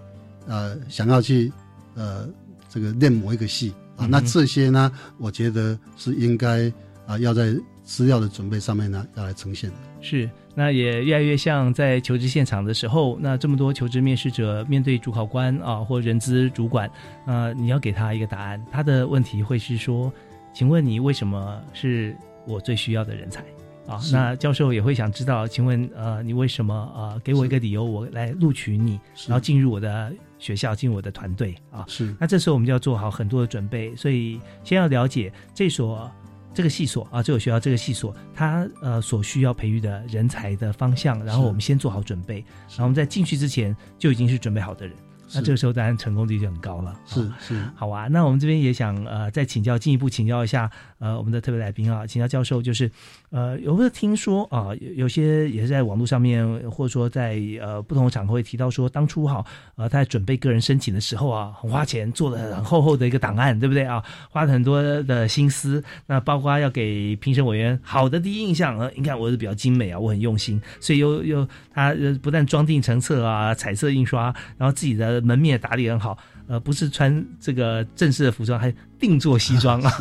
[0.46, 1.50] 呃想要去
[1.94, 2.28] 呃
[2.68, 6.70] 这个练某一个戏啊，那这些呢，我觉得是应该
[7.06, 7.56] 啊要在。
[7.92, 16.90] 资料的准备上面呢，要来呈现是，那也越来越像在求职现场的时候，那这么多求职面试者面对主考官啊，或人资主管，
[17.26, 20.10] 呃，你要给他一个答案，他的问题会是说，
[20.54, 23.44] 请问你为什么是我最需要的人才
[23.86, 24.00] 啊？
[24.10, 31.84] 那教授也会想知道，请问呃，你为什么呃，给我一个理由，我来录取你，然后进入我的学校，进入我的团队啊？
[31.86, 36.10] 是，那这时候我们就要做好很多的准备，所以先要了解这所。
[36.54, 44.96] 这个系所啊，这个学校这个系所，它呃所需要培育的人才的方向，然后我们先做好准备，然后我们在进去之前就已经是准备好的人。
[45.34, 46.94] 那这个时候当然成功率就很高了。
[47.06, 48.08] 是是，好啊。
[48.08, 52.90] 那我们这边也想呃再请教进一步请教一下呃我们的特别来宾啊，请教教授就是
[53.30, 59.42] 呃有没有听说啊有有些也是在网络上面或者说在呃不同的场合会提到说当初哈
[59.76, 75.21] 呃他在准备个人申请的时候啊很花钱做了很厚厚的一个档案对不对啊花了很多的心思那包括要给评审委员好的第一印象呃你看我是比较精美啊我很用心所以又又他不但装订成册啊彩色印刷然后自己的。
[75.22, 76.16] 门面打理很好，
[76.46, 79.92] 呃，不是穿这个正式的服装，还定做西装啊，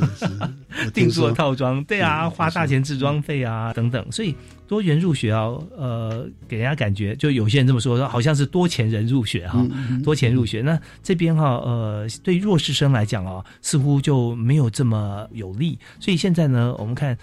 [0.94, 4.36] 定做套装，对啊，花大钱置装费啊等等，所以。
[4.72, 9.68] 多元入学啊，呃，给人家感觉就有些人这么说，说好像是多钱人入学哈，
[10.02, 10.62] 多钱入学。
[10.62, 15.78] 那这边哈，呃，对弱势生来讲啊，似乎就没有这么有利。
[16.00, 17.18] 所以现在呢，我们看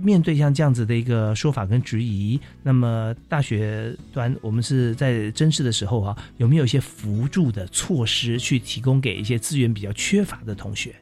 [0.00, 10.94] 面对像这样子的一个说法跟质疑，那么大学端我们是在甄试的时候啊，有没有一些辅助的措施去提供给一些资源比较缺乏的同学？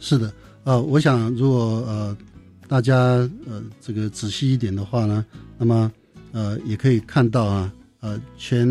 [0.00, 1.56] 是的，呃，我想如果
[1.86, 2.16] 呃。
[2.70, 2.94] 大家
[3.48, 5.26] 呃，这个仔细一点的话呢，
[5.58, 5.90] 那么
[6.30, 8.64] 呃，也可以看到啊，呃，全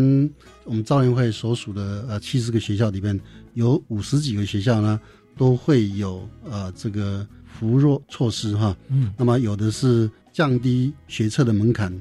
[0.64, 3.20] 我们招联会所属的呃七十个学校里面，
[3.52, 4.98] 有五十几个学校呢，
[5.36, 8.74] 都会有呃这个扶弱措施哈。
[8.88, 11.92] 嗯那么有的是降低学测的门槛，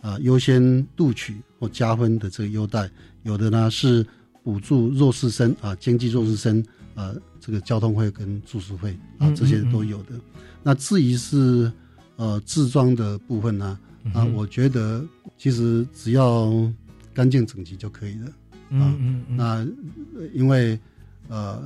[0.00, 2.88] 啊、优先录取或加分的这个优待；
[3.22, 4.04] 有的呢是
[4.42, 6.60] 补助弱势生啊，经济弱势生
[6.96, 10.18] 啊，这个交通费跟住宿费啊嗯，这些都有的。
[10.64, 11.70] 那至于是
[12.16, 13.78] 呃自装的部分呢，
[14.14, 15.04] 啊，嗯我觉得
[15.38, 16.50] 其实只要
[17.12, 18.32] 干净整齐就可以了。
[18.70, 19.44] 嗯嗯嗯，那
[20.18, 20.78] 呃因为
[21.28, 21.62] 呃，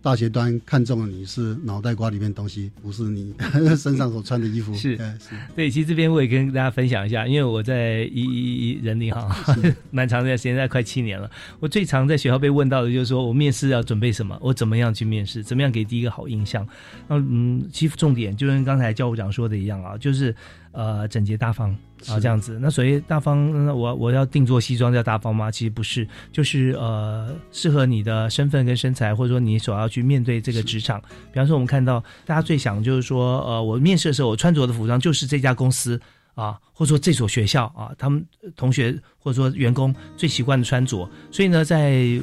[0.00, 3.34] 大学端看中了你是脑袋瓜里面东西，不是你
[3.76, 4.72] 身上所穿的衣服。
[4.74, 9.28] 是哎是对，其实这边我也跟大家分享一下，因为我在一一一人力哈，
[9.90, 11.28] 蛮长一段时间，在快七年了。
[11.58, 16.66] 我最常在学校被问到的就是说我面试要准备什么，我怎么样去面试，怎么样给第一个好印象。
[17.08, 20.34] 那嗯，其实重点就跟刚才教务长说的一样啊，就是
[20.70, 21.76] 呃整洁大方
[22.08, 22.58] 啊是这样子。
[22.60, 25.50] 那所以大方，那我我要定做西装叫大方吗？
[25.50, 31.00] 其实不是，就是呃适合你的身份跟身材，或者说你所要去面对这个职场。
[31.32, 36.00] 比方说，我们看到大家最想就是说，呃，我面试的时候我穿着的服装就是这家公司
[36.34, 38.24] 啊，或者说这所学校啊，他们
[38.56, 41.08] 同学或者说员工最习惯的穿着。
[41.30, 42.20] 所以呢，在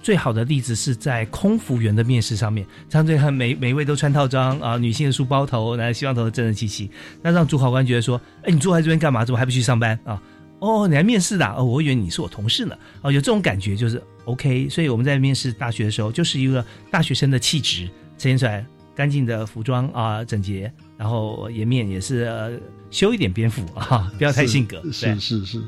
[0.00, 6.90] 最好的例子是在空服员的面试上面，这样对很每每一位都穿套装啊，女性的梳包头，男西装头整整齐齐，
[7.22, 9.24] 那让主考官觉得说，哎，你坐在这边干嘛？
[9.24, 10.20] 怎么还不去上班啊？
[10.60, 12.76] 哦，你来面试的啊、哦，我以为你是我同事呢。
[13.02, 14.68] 哦，有这种感觉就是 OK。
[14.68, 17.86] 所以我们在面试大学的时候，就是一个大学生的气质
[18.16, 22.50] 呈现出来，干净的服装啊，整洁，然后颜面也是、呃、
[22.90, 24.80] 修一点边幅啊，不要太性格。
[24.80, 25.62] 对是是是，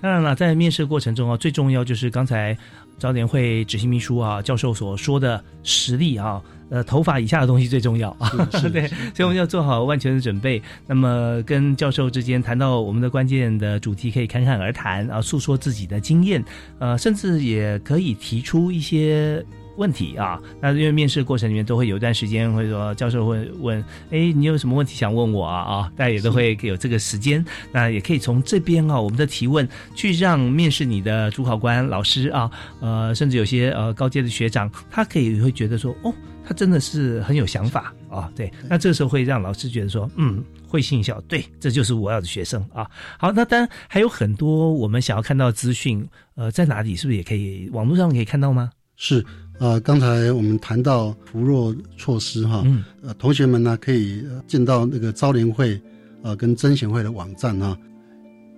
[0.00, 2.56] 当然了，在面试过程中啊，最重要就是刚才
[2.98, 6.40] 招联会执行秘书啊教授所说的实力啊，
[6.70, 8.16] 呃，头发以下的东西最重要
[8.52, 10.62] 是 对，所以我们要做好万全的准备。
[10.86, 16.44] 那么跟教授之间谈到我们的关键的主题，可以侃侃而谈啊，诉说自己的经验，
[16.78, 19.44] 呃，甚至也可以提出一些。
[19.76, 25.56] 问题啊，那因为面试过程里面都会有一段时间，会说教授会问，哎，你有什么问题想问我啊？
[25.56, 32.50] 啊，大家也都会有这个时间，那也可以从这边啊，我们的提问去让面试你的主考官老师啊，
[32.80, 36.12] 呃，甚至有些呃高阶的学长，他可以会觉得说，哦，
[36.44, 42.88] 他真的是很有想法啊，对，那这个时候会让老师觉得说，嗯，会心一笑，对，这就是我要的学生啊。
[43.18, 48.70] 好，那当然还有很多我们想要看到的资讯，呃，在哪里是不是也可以网络上可以看到吗？
[48.98, 49.22] 是
[49.58, 55.80] 呃，刚才我们谈到扶弱措施哈，嗯呃，同学们呢可以呃进到那个招联会
[56.22, 57.76] 呃跟甄选会的网站哈，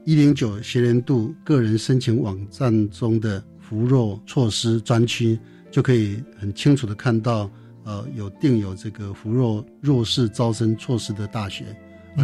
[0.05, 5.39] 一零九学年度个人申请网站中的扶弱措施专区，
[5.71, 7.49] 就可以很清楚的看到
[7.85, 11.65] 呃有定有这个扶弱弱势招生措施的大学。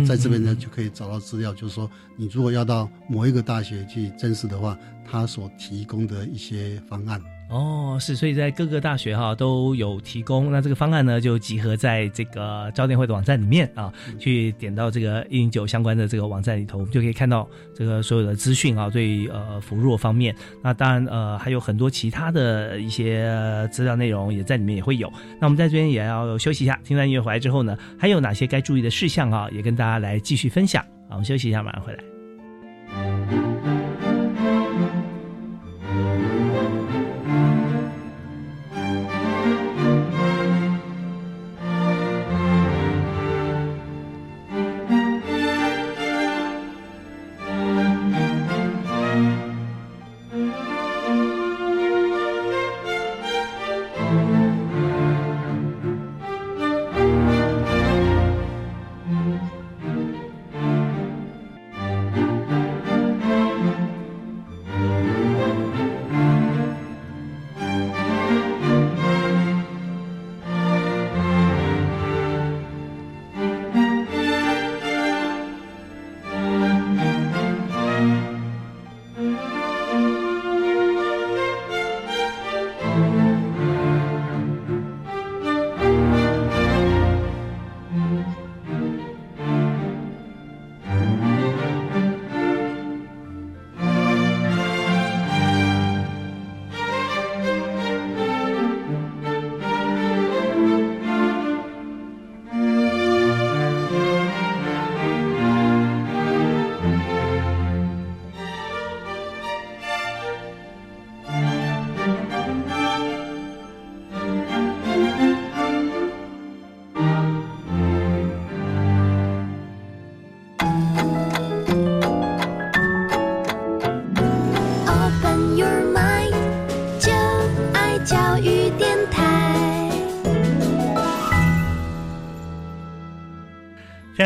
[0.04, 4.76] 在这边呢嗯嗯就可以找到资料，就是说，你如果要到某一个大学去甄试的话，
[5.08, 7.20] 他所提供的一些方案。
[7.50, 10.50] 哦，是，所以在各个大学哈都有提供。
[10.50, 18.90] 那这个方案呢，就集合在这个招电会的网站里面啊，去点到这个一零九相关的这个网站里头，我们就可以看到这个所有的资讯啊。
[18.90, 23.30] 对于呃扶弱方面，那当然呃还有很多其他的一些
[23.70, 25.08] 资料内容也在里面也会有。
[25.40, 30.82] 那我们在这边也要休息一下，听完音乐回来之后呢，还有哪些该注意的事项啊，也跟大家来继续分享。
[31.08, 32.13] 好，我们休息一下，马上回来。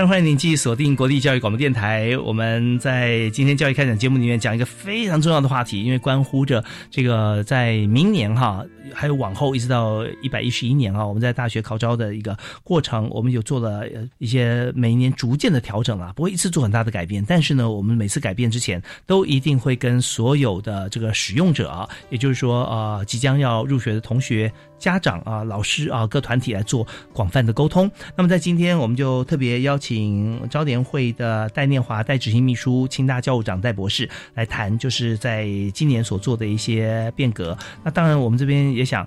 [0.06, 2.16] 欢迎您继续锁定国立教育广播电台。
[2.18, 13.84] 我们在今天教育开展节目里面讲一个非常重要的话题，因为关乎着这个在明年哈，还有往后一直到一百一十一年啊，我们在大学考招的一个过程，我们有做了
[14.18, 17.24] 一些每一年逐渐的调整啊，不会一次做很大的改变。
[17.26, 24.52] 但是呢，我们每次改变之前，都一定会跟所有的这个使用者，也就是说呃，即将要入学的同学。
[24.78, 27.90] 家长啊，老师啊，各团体来做广泛的沟通。
[28.16, 37.56] 那么在今天，我们就特别邀请招联会的戴念华戴执行秘书、清大教务长戴博士来谈，就是在今年所做的一些变革。
[37.82, 39.06] 那当然，我们这边也想。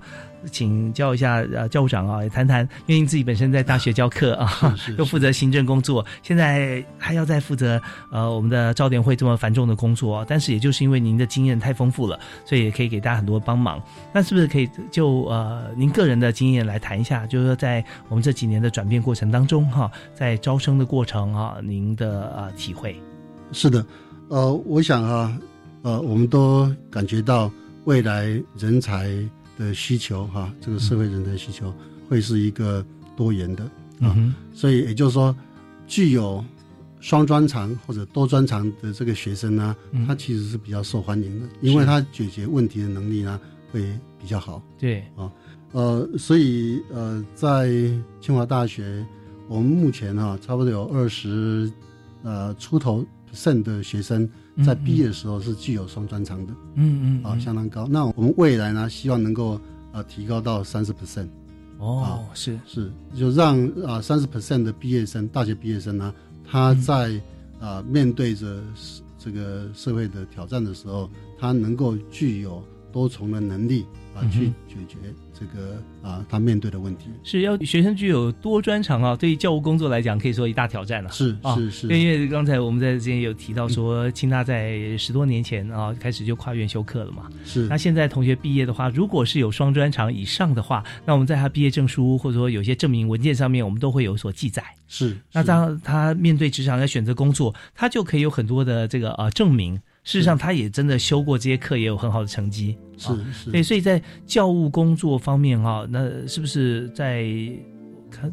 [0.52, 7.82] 请教一下呃教务长啊，也谈谈，因为您自己本身在大学教课啊， 又负责行政工作，现在还要再负责
[8.12, 13.82] 呃我们的招联会这么繁重的工作，但是也就是因为您的经验太丰富了，所以也可以给大家很多帮忙。
[14.14, 22.96] 那是不是可以就呃您个人的经验来谈一下，就是说在我们这几年的转变过程当中哈，在招生的过程哈，您的呃体会？
[23.52, 23.86] 是的，
[24.30, 25.38] 呃，我想啊，
[25.84, 27.52] 呃，我们都感觉到
[27.84, 28.26] 未来
[28.58, 29.10] 人才。
[29.62, 31.72] 的需求哈，这个社会人才需求
[32.10, 32.84] 会是一个
[33.16, 33.64] 多元的
[34.00, 34.18] 啊，
[34.54, 35.36] 所以也就是说，
[35.86, 36.44] 具有
[37.00, 39.76] 双专长或者多专长的这个学生呢，
[40.08, 43.40] 他其实是比较受欢迎的，因为他解决问题的能力呢
[43.72, 43.82] 会
[44.20, 44.60] 比较好。
[44.80, 45.32] 对啊，
[45.74, 47.70] 呃，所以呃，在
[48.20, 49.06] 清华大学，
[49.48, 51.72] 我们目前哈差不多有二十
[52.24, 54.28] 呃出头 percent 的学生。
[54.64, 57.88] 在毕业的时候是具有双专长的，嗯嗯，啊，相当高。
[57.88, 59.60] 那我们未来呢，希望能够
[59.92, 61.28] 呃提高到三十 percent，
[61.78, 66.14] 哦，是是，就让啊三十 percent 的毕业生，大学毕业生呢，
[66.50, 67.20] 他在
[67.60, 68.62] 啊面对着
[69.18, 71.10] 这个社会的挑战的时候，
[71.40, 73.86] 他能够具有多重的能力
[74.16, 74.98] 啊去解决。
[75.42, 79.16] 这个啊，他面对的问题是要学生具有多专长啊。
[79.16, 81.10] 对于教务工作来讲，可以说一大挑战了。
[81.10, 87.28] 是是是，因为刚才我们在之前有提到说，清大在十多年前啊开始就跨院修课了嘛。
[87.44, 87.68] 是。
[87.68, 94.64] 那现在同学毕业的话，如果是有双专长以上的话，那我们在他毕业证书或者说有些证明文件上面，我们都会有所记载。
[94.88, 95.18] 是。
[95.34, 99.82] 那当他面对职场要选择工作，他就可以有很多的这个呃证明。
[100.04, 102.76] 事实上，他也真的修过这些课，也有很好的成绩。
[102.98, 107.28] 是是，对，所以在教务工作方面哈，那是不是在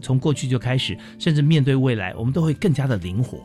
[0.01, 3.39] 从过去就开始，甚至面对未来，我们都会更加的灵活？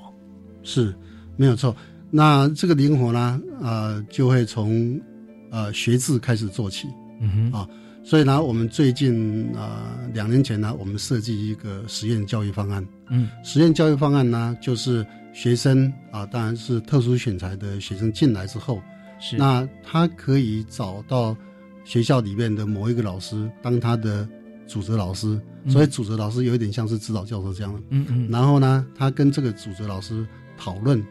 [0.63, 0.93] 是，
[1.35, 1.75] 没有错。
[2.09, 4.99] 那这个灵活呢，呃，就会从
[5.49, 6.87] 呃学制开始做起。
[7.21, 7.69] 嗯哼啊，
[8.03, 12.85] 所以呢，我们最近啊两年前呢，我们设计一个实验教育方案。
[13.09, 18.81] 嗯，实验教育方案呢，就是学生啊，当然是特殊选材的学生进来之后。
[19.19, 21.35] 是，那他可以找到
[21.83, 24.27] 学校里面的某一个老师当他的
[24.67, 27.81] 主责老师，所以主责老师有一点像是指导教授这样的。
[27.89, 28.29] 嗯嗯。
[28.29, 30.27] 然后呢，他跟这个主责老师
[30.57, 31.01] 讨论，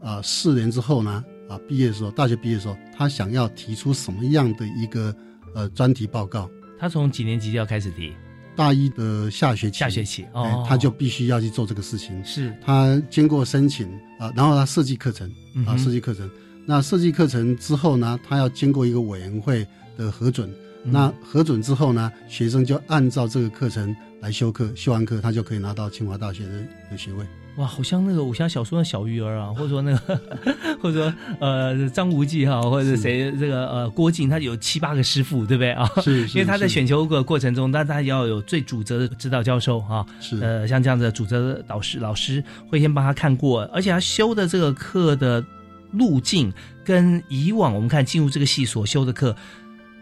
[0.00, 5.14] 啊，四年之后呢，啊，毕业的时候，大学毕业的时候，他想要提出什么样的一个
[5.54, 6.48] 呃专题报告？
[6.78, 8.12] 他从几年级就要开始提？
[8.60, 9.78] 大一的下学期。
[9.78, 12.22] 下学期哦，他就必须要去做这个事情。
[12.22, 12.54] 是。
[12.62, 13.88] 他经过申请
[14.18, 15.32] 啊，然后他设计课程
[15.66, 16.30] 啊，设计课程。
[16.66, 20.52] 那设计课程之后呢，他要经过一个委员会的核准。
[20.84, 26.52] 那核准之后呢，学生就按照这个课程来修课，修完课他就可以拿到清华大学的
[26.90, 27.24] 的学位。
[27.56, 30.20] 哇，好像那个武侠小说的小鱼儿啊， 或者说那个，
[30.80, 32.96] 或者说呃张无忌哈，或者是。
[32.96, 35.72] 谁这个呃郭靖，他有七八个师傅，对不对？
[35.72, 35.90] 啊？
[36.02, 40.38] 是， 因为他在选修的过程中，那他要有最主责的指导教授啊，是。
[40.40, 45.44] 呃像这样的主责的导师老师会先帮他看过，而且他修的这个课的。
[45.92, 46.52] 路径
[46.84, 49.34] 跟以往我们看进入这个系所修的课，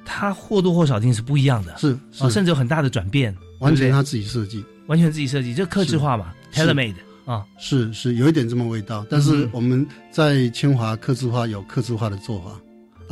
[0.05, 6.93] 他或多或少一定是不一样的，是啊，甚至有很大的转变，完全他自己设计，完全自己设计，就克制化嘛，tailor made
[7.29, 12.53] 啊，是是有一点这么味道，但是我们在清华刻字化有刻字化的做法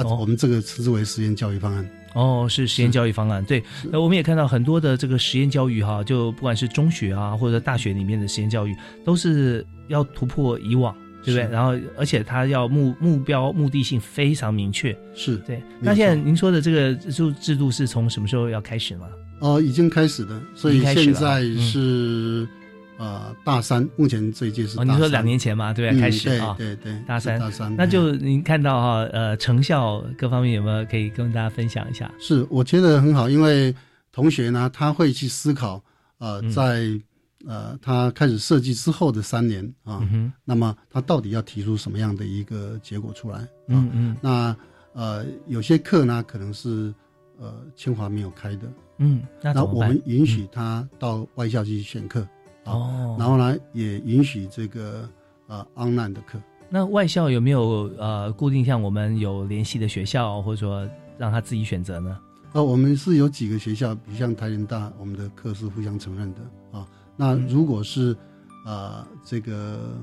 [0.02, 3.62] 啊，我们这个称之为实验教育方案，哦，是实验教育方案，对，
[3.92, 10.96] 那我们也看到很多的这个实验教育哈，就不管是中学啊或者大学里面的实验教育，都是要突破以往。
[11.24, 11.50] 对不对？
[11.50, 14.96] 然后，而且它要目目标目的性非常明确。
[15.12, 15.60] 是对。
[15.80, 19.08] 那现在您说的这个制制度是从什么时候要开始吗？
[19.40, 22.46] 哦，已经开始的，所以现在是
[22.98, 24.78] 呃大三，目前这一届是。
[24.78, 26.00] 哦，你说两年前嘛，对不对？
[26.00, 27.74] 开始啊，对对，大三大三。
[27.76, 32.10] 那就您看到哈，呃，成效各方面有没有可以跟大家分享一下？
[32.18, 33.74] 是，我觉得很好，因为
[34.12, 35.82] 同学呢，他会去思考，
[36.18, 37.00] 呃，在。
[37.46, 40.02] 呃，他开始设计之后的三年啊，
[40.44, 43.38] 那么他到底要提出什么样的一个结果出来？
[43.68, 44.16] 嗯嗯。
[44.20, 44.56] 那
[44.94, 46.92] 呃，有些课呢，可能是
[47.38, 48.62] 呃清华没有开的，
[48.98, 52.26] 嗯，那我们允许他到外校去选课
[52.66, 55.08] 哦，然后呢，也允许这个
[55.46, 56.38] 呃 online 的课。
[56.68, 62.18] 那外校有没有呃固定像我们有联系的学校，或者说让他自己选择呢？
[62.52, 66.40] 呃，我们是有几个学校，比如像台联大，我们的课是互相承认的
[66.72, 66.86] 啊。
[67.16, 68.16] 那如果是
[68.64, 69.96] 呃这个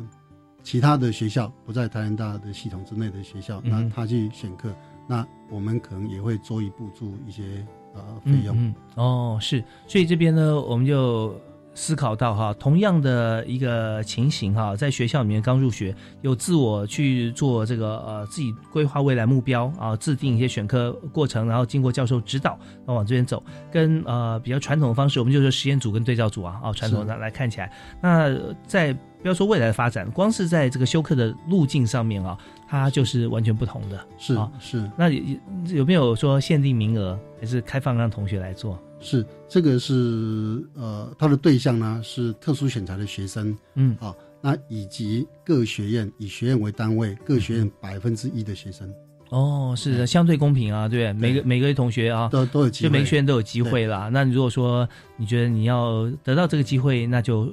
[0.64, 4.74] 其他的学校不在台联大的系统之内的学校，嗯那他去选课，
[5.08, 8.74] 那我们可能也会做以补助一些呃费用。
[8.96, 11.36] 哦，是，所以这边呢，我们就
[11.76, 27.72] 思考到哈，同样的一个情形哈，在学校里面刚入学，有自我去做这个呃自己规划未来目标啊，制定一些选课过程，然后经过教授指导，然后往这边走，跟呃比较传统的方式，我们就是实验组跟对照组啊，啊传统的来看起来，
[28.02, 28.32] 那
[28.68, 34.06] 在不要说未来的发展，光是在这个修课的路径上面啊，它就是完全不同的。
[34.18, 35.38] 是啊是那有
[35.70, 38.78] 有没有说限定名额，还是开放让同学来做？
[39.04, 43.96] 是，这个是呃，他的对象呢是特殊选材的学生，嗯。
[44.00, 48.92] 啊，那以及各学院以学院为单位，各学嗯院百分之一的学生
[49.30, 52.90] 哦，是的，相对公平啊，对，每个每个同学啊，都都有机会。
[52.90, 54.10] 就会，每个学院都有机会啦。
[54.12, 54.88] 那你如果说
[55.18, 57.52] 你觉得你要得到这个机会，那就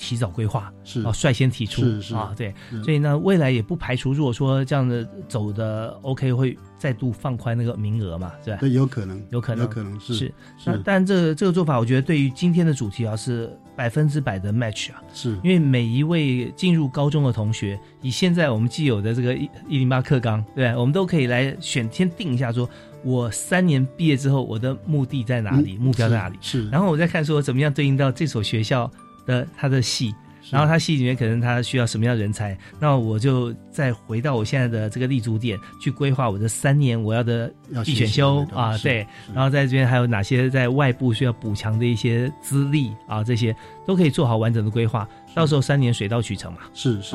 [0.00, 1.02] 提早规划，是。
[1.02, 1.82] 啊，率先提出
[2.14, 8.56] 啊，对，所以呢，未来也不排除，如果说这样的走的 OK，会再度放宽那个名额嘛，是吧？
[8.60, 10.32] 对，有可能，有可能，有可能是是。
[10.64, 15.38] 那但这个这个做法，我觉得对于今天的主题啊，是百分之百的 match 啊，是。
[15.44, 22.68] 因为每一位进入高中的同学，以现在我们既有的这个一一零八课纲，对，我们都可以来选先定一下说，
[23.04, 28.90] 我三年毕业之后，我的目的在哪里，嗯目标在哪里，是，然后我再看说怎么样对应到这所学校
[29.30, 30.14] 的他的戏。
[30.50, 37.52] 然后他戏里面可能他需要什么样的人才，那我就再回到我现在的这个立足点去规划我的三年我要的
[37.84, 43.54] 必选修啊，对，然后在这边还有哪些在外部需要补强的一些资历啊，这些
[43.86, 46.60] 都可以做好完整的规划，到时候三年水到渠成嘛。
[46.74, 47.14] 是是，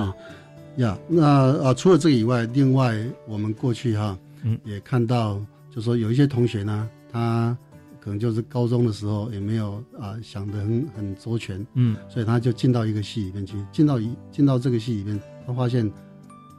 [0.78, 2.96] 呀，那啊除了这个以外，另外
[3.28, 5.42] 我们过去哈，嗯，也看到，
[5.76, 7.58] 就说有一些同学呢，他。
[8.06, 15.92] 可能就是高中的时候也没有啊想得很很周全，嗯，所以他就进到一个系里面去，进到一进到这个系里面，他发现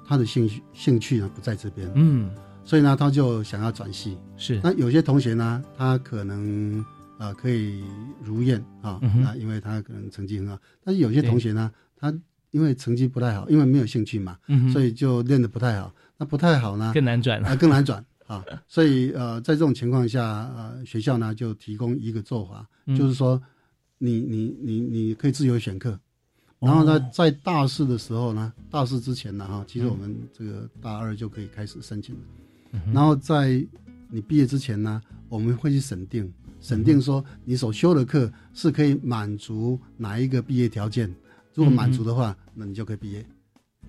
[0.05, 2.29] 他的兴趣兴趣呢不在这边，嗯，
[2.65, 4.19] 所以呢他就想要转系。
[4.37, 6.81] 是，那有些同学呢，他可能
[7.17, 7.85] 啊、呃、可以
[8.25, 12.13] 如愿啊，嗯、那因为他可能成绩很好，但是有些同学呢，他
[12.51, 17.41] 因为成绩不太好，因为没有兴趣嘛，嗯、所以就练得不太好，那不太好呢更难转。
[17.45, 18.05] 啊、呃，更难转。
[18.27, 20.23] 啊，所以呃，在这种情况下，
[20.57, 23.41] 呃，学校呢就提供一个做法，嗯、就是说，
[23.99, 25.99] 你你你你可以自由选课，
[26.59, 32.21] 然后呢，哦、在大四的时候呢，大四之前呢，哈，其实我们这个大二就可以开始申请了，
[32.73, 33.65] 嗯、然后在
[34.11, 41.15] 你毕业之前呢，我们会去审定，审定说你所修的课是可以满足哪一个毕业条件，
[41.55, 43.25] 如果满足的话，那你就可以毕业。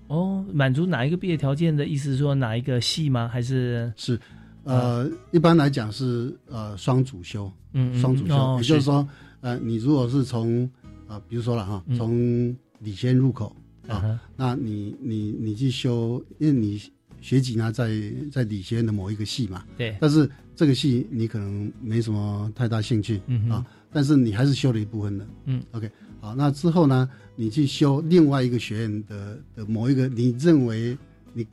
[0.07, 3.27] 哦，满足哪一个毕业条件的意思是说哪一个系吗？
[3.27, 3.91] 还是？
[3.97, 4.19] 是，
[4.63, 9.07] 呃，一般来讲是呃双主修，嗯，双主修，哦、也就是说，
[9.41, 10.69] 呃，你如果是从
[11.07, 13.53] 啊，比如说了哈，从理先入口
[13.87, 16.81] 啊，嗯、那你你你去修，因为你
[17.19, 17.89] 学籍呢在
[18.31, 25.91] 在理学院的某一个系嘛，对，但是这个系你可能没什么太大兴趣，嗯啊，但是你还是修了一部分的，嗯，OK，
[26.21, 27.09] 好，那之后呢？
[27.39, 30.97] 你去修另外一个学院的的某一个你认为
[31.33, 31.45] 你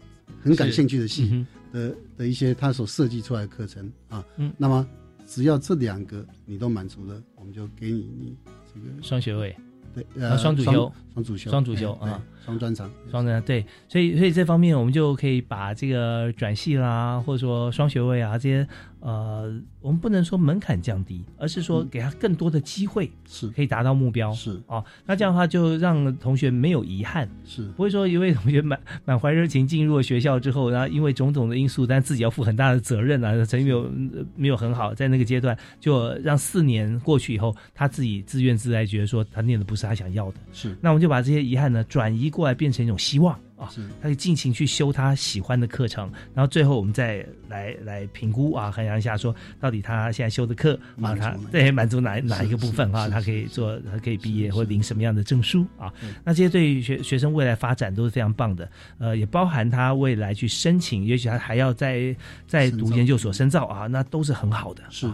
[0.42, 1.28] 很感兴趣的系
[1.70, 4.84] 的、嗯、的一些他所设计出来的课程啊，嗯，那么
[5.26, 8.36] 只要这两个你都满足了，我们就给你你
[8.72, 9.54] 这个双学位，
[9.94, 18.66] 对，呃，双主修，双主修，双主修哎啊，双专长，双专对，所以所以这方面我们就可以把这个转系啦，或者说双学位啊这些。
[19.00, 23.48] 呃，我们不能说门槛降低，而是说给他更多的机会，是。
[23.48, 24.58] 可以达到目标，是。
[24.66, 24.82] 哦。
[25.04, 27.68] 那这样的话，就让同学没有遗憾，是。
[27.76, 33.90] 不会说一位同学满满怀热情进入了学校之后，然后因为种种的因素，但自己要负很大的责任啊，成绩没有
[34.36, 40.74] 没有很好，在那个阶段就让四年过去以后，他自己自怨自艾，觉得说他念的不是他想要的，是。
[40.80, 43.38] 那我们就把这些遗憾呢转移过来，变成一种希望。
[43.56, 43.70] 啊，
[44.02, 55.90] 他可以尽情去修他喜欢的课程，然后最后我们再来来评估啊，衡量一下说到底他现在修的课啊，他对满足哪哪一个部分啊，他可以做，他可以毕业或领什么样的证书啊？
[56.24, 58.68] 那这些对于学学生未来发展都是非常棒的，
[58.98, 62.14] 呃，也包含他未来去申请，也许他还要再
[62.48, 64.82] 再读研究所深造啊，那都是很好的。
[64.90, 65.08] 是。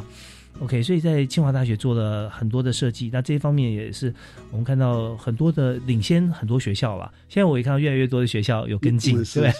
[0.60, 4.12] OK，所以在清华大学做了很多的设计，那这一方面也是
[4.50, 7.10] 我们看到很多的领先很多学校了。
[7.30, 9.50] 现在我也看到越来越多的学校有跟进，对，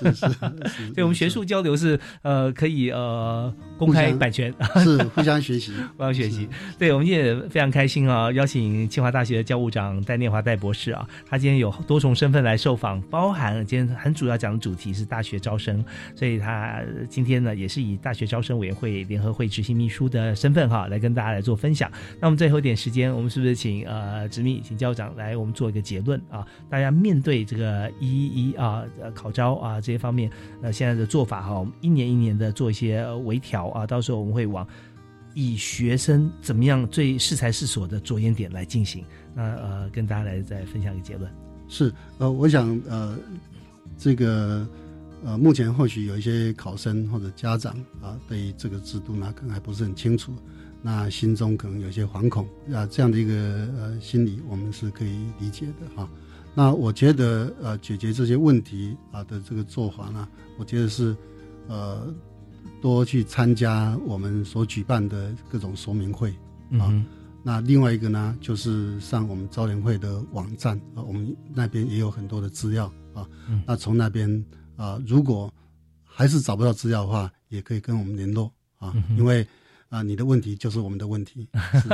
[0.94, 6.46] 对，我们学术交流是呃可以呃公开版权，是互相学习，互相学习。
[6.78, 15.82] 对，我们也非常开心啊，邀请清华大学的教务长戴念华戴博士啊，他今天有多重身份来受访，包含今天很主要讲的主题是大学招生，
[16.14, 20.88] 所以他今天呢也是以大学招生委员会联合会执行秘书的身份哈。
[20.91, 21.91] 来跟大家来做分享。
[22.20, 26.47] 那我们最后一点时间，我们是不是请呃执秘，请教长来我们做一个结论啊？
[26.68, 28.84] 大家面对这个一一啊
[29.14, 30.30] 考招啊这些方面，
[30.61, 34.66] 呃现在的做法哈，我们一年一年的做一些微调啊，到时候我们会往
[35.34, 39.03] 以学生怎么样最适才适所的着眼点来进行。
[39.34, 41.30] 那呃跟大家来再分享一个结论。
[41.68, 43.16] 是呃，我想呃
[43.97, 44.66] 这个。
[45.22, 50.32] 呃，目前或许有一些考生或者家长啊，对于这个制度呢，可能还不是很清楚，
[50.82, 53.34] 那心中可能有些惶恐啊，这样的一个
[53.78, 56.08] 呃心理，我们是可以理解的哈。
[56.54, 60.28] 那我觉得呃，解决这些问题啊的这个做法呢，
[60.58, 61.16] 我觉得是
[61.68, 62.12] 呃
[62.82, 66.34] 多去参加我们所举办的各种说明会
[66.78, 66.92] 啊。
[67.42, 73.26] 那另外一个呢，就是上我们招联会的网站啊，我们那边也有很多的资料啊。
[73.66, 74.44] 那从那边。
[74.76, 75.52] 啊，如果
[76.02, 79.46] 还是找不到资料的话，也可以跟我们联络啊，因为
[79.91, 81.49] 啊，你的问题就是我们的问题。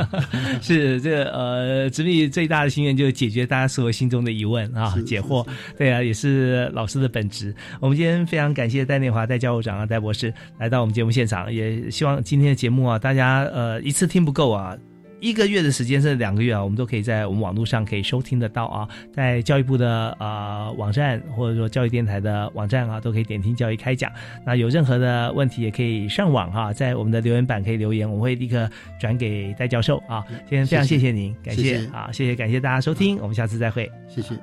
[0.60, 5.46] 是这个呃，直立最大的心愿就是解决大家所有心中的疑问啊，解惑。
[5.78, 7.54] 对啊，也是老师的本职。
[7.80, 14.76] 我们今天非常感谢戴念华戴教务长啊，戴博士来到我们节目现场，也希望今天的节目啊，大家呃一次听不够啊。
[15.20, 24.10] 一个月的时间甚至两个月啊，我们都可以在我们网络上可以收听得到啊，在教育部的啊网站或者说教育电台的网站啊，都可以点听教育开讲。
[24.44, 28.68] 那有任何的问题也可以上网哈，在我们的留言板可以留言，我会立刻
[29.00, 30.24] 转给戴教授啊。
[30.48, 34.34] 今天非常谢谢您，感谢啊，谢谢感谢大家收听，我们下次再会，谢谢。